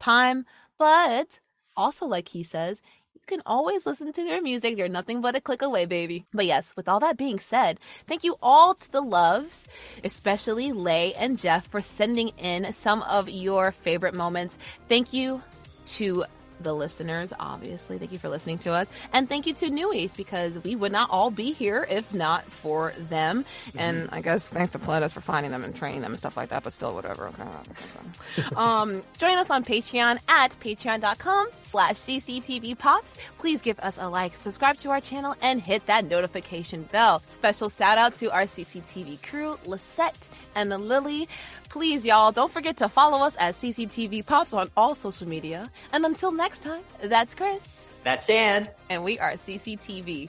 [0.00, 0.46] time,
[0.78, 1.40] but
[1.76, 2.80] also, like he says,
[3.26, 4.76] can always listen to their music.
[4.76, 6.24] They're nothing but a click away, baby.
[6.32, 9.66] But yes, with all that being said, thank you all to the loves,
[10.04, 14.58] especially Lay and Jeff, for sending in some of your favorite moments.
[14.88, 15.42] Thank you
[15.86, 16.24] to
[16.60, 17.98] the listeners, obviously.
[17.98, 18.88] Thank you for listening to us.
[19.12, 22.92] And thank you to Newies because we would not all be here if not for
[23.08, 23.44] them.
[23.76, 26.50] And I guess thanks to Pledis for finding them and training them and stuff like
[26.50, 27.28] that, but still, whatever.
[27.28, 27.42] Okay.
[27.42, 28.54] okay.
[28.56, 33.16] um, join us on Patreon at patreon.com slash cctv pops.
[33.38, 37.22] Please give us a like, subscribe to our channel, and hit that notification bell.
[37.26, 41.28] Special shout out to our CCTV crew, Lisette and the Lily.
[41.68, 45.70] Please, y'all, don't forget to follow us at CCTV Pops on all social media.
[45.92, 47.60] And until next time, that's Chris.
[48.04, 50.28] That's Dan, And we are CCTV.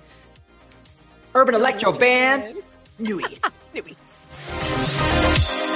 [1.36, 2.58] Urban Electro Band.
[3.00, 3.40] Newies.
[3.76, 5.64] Newies.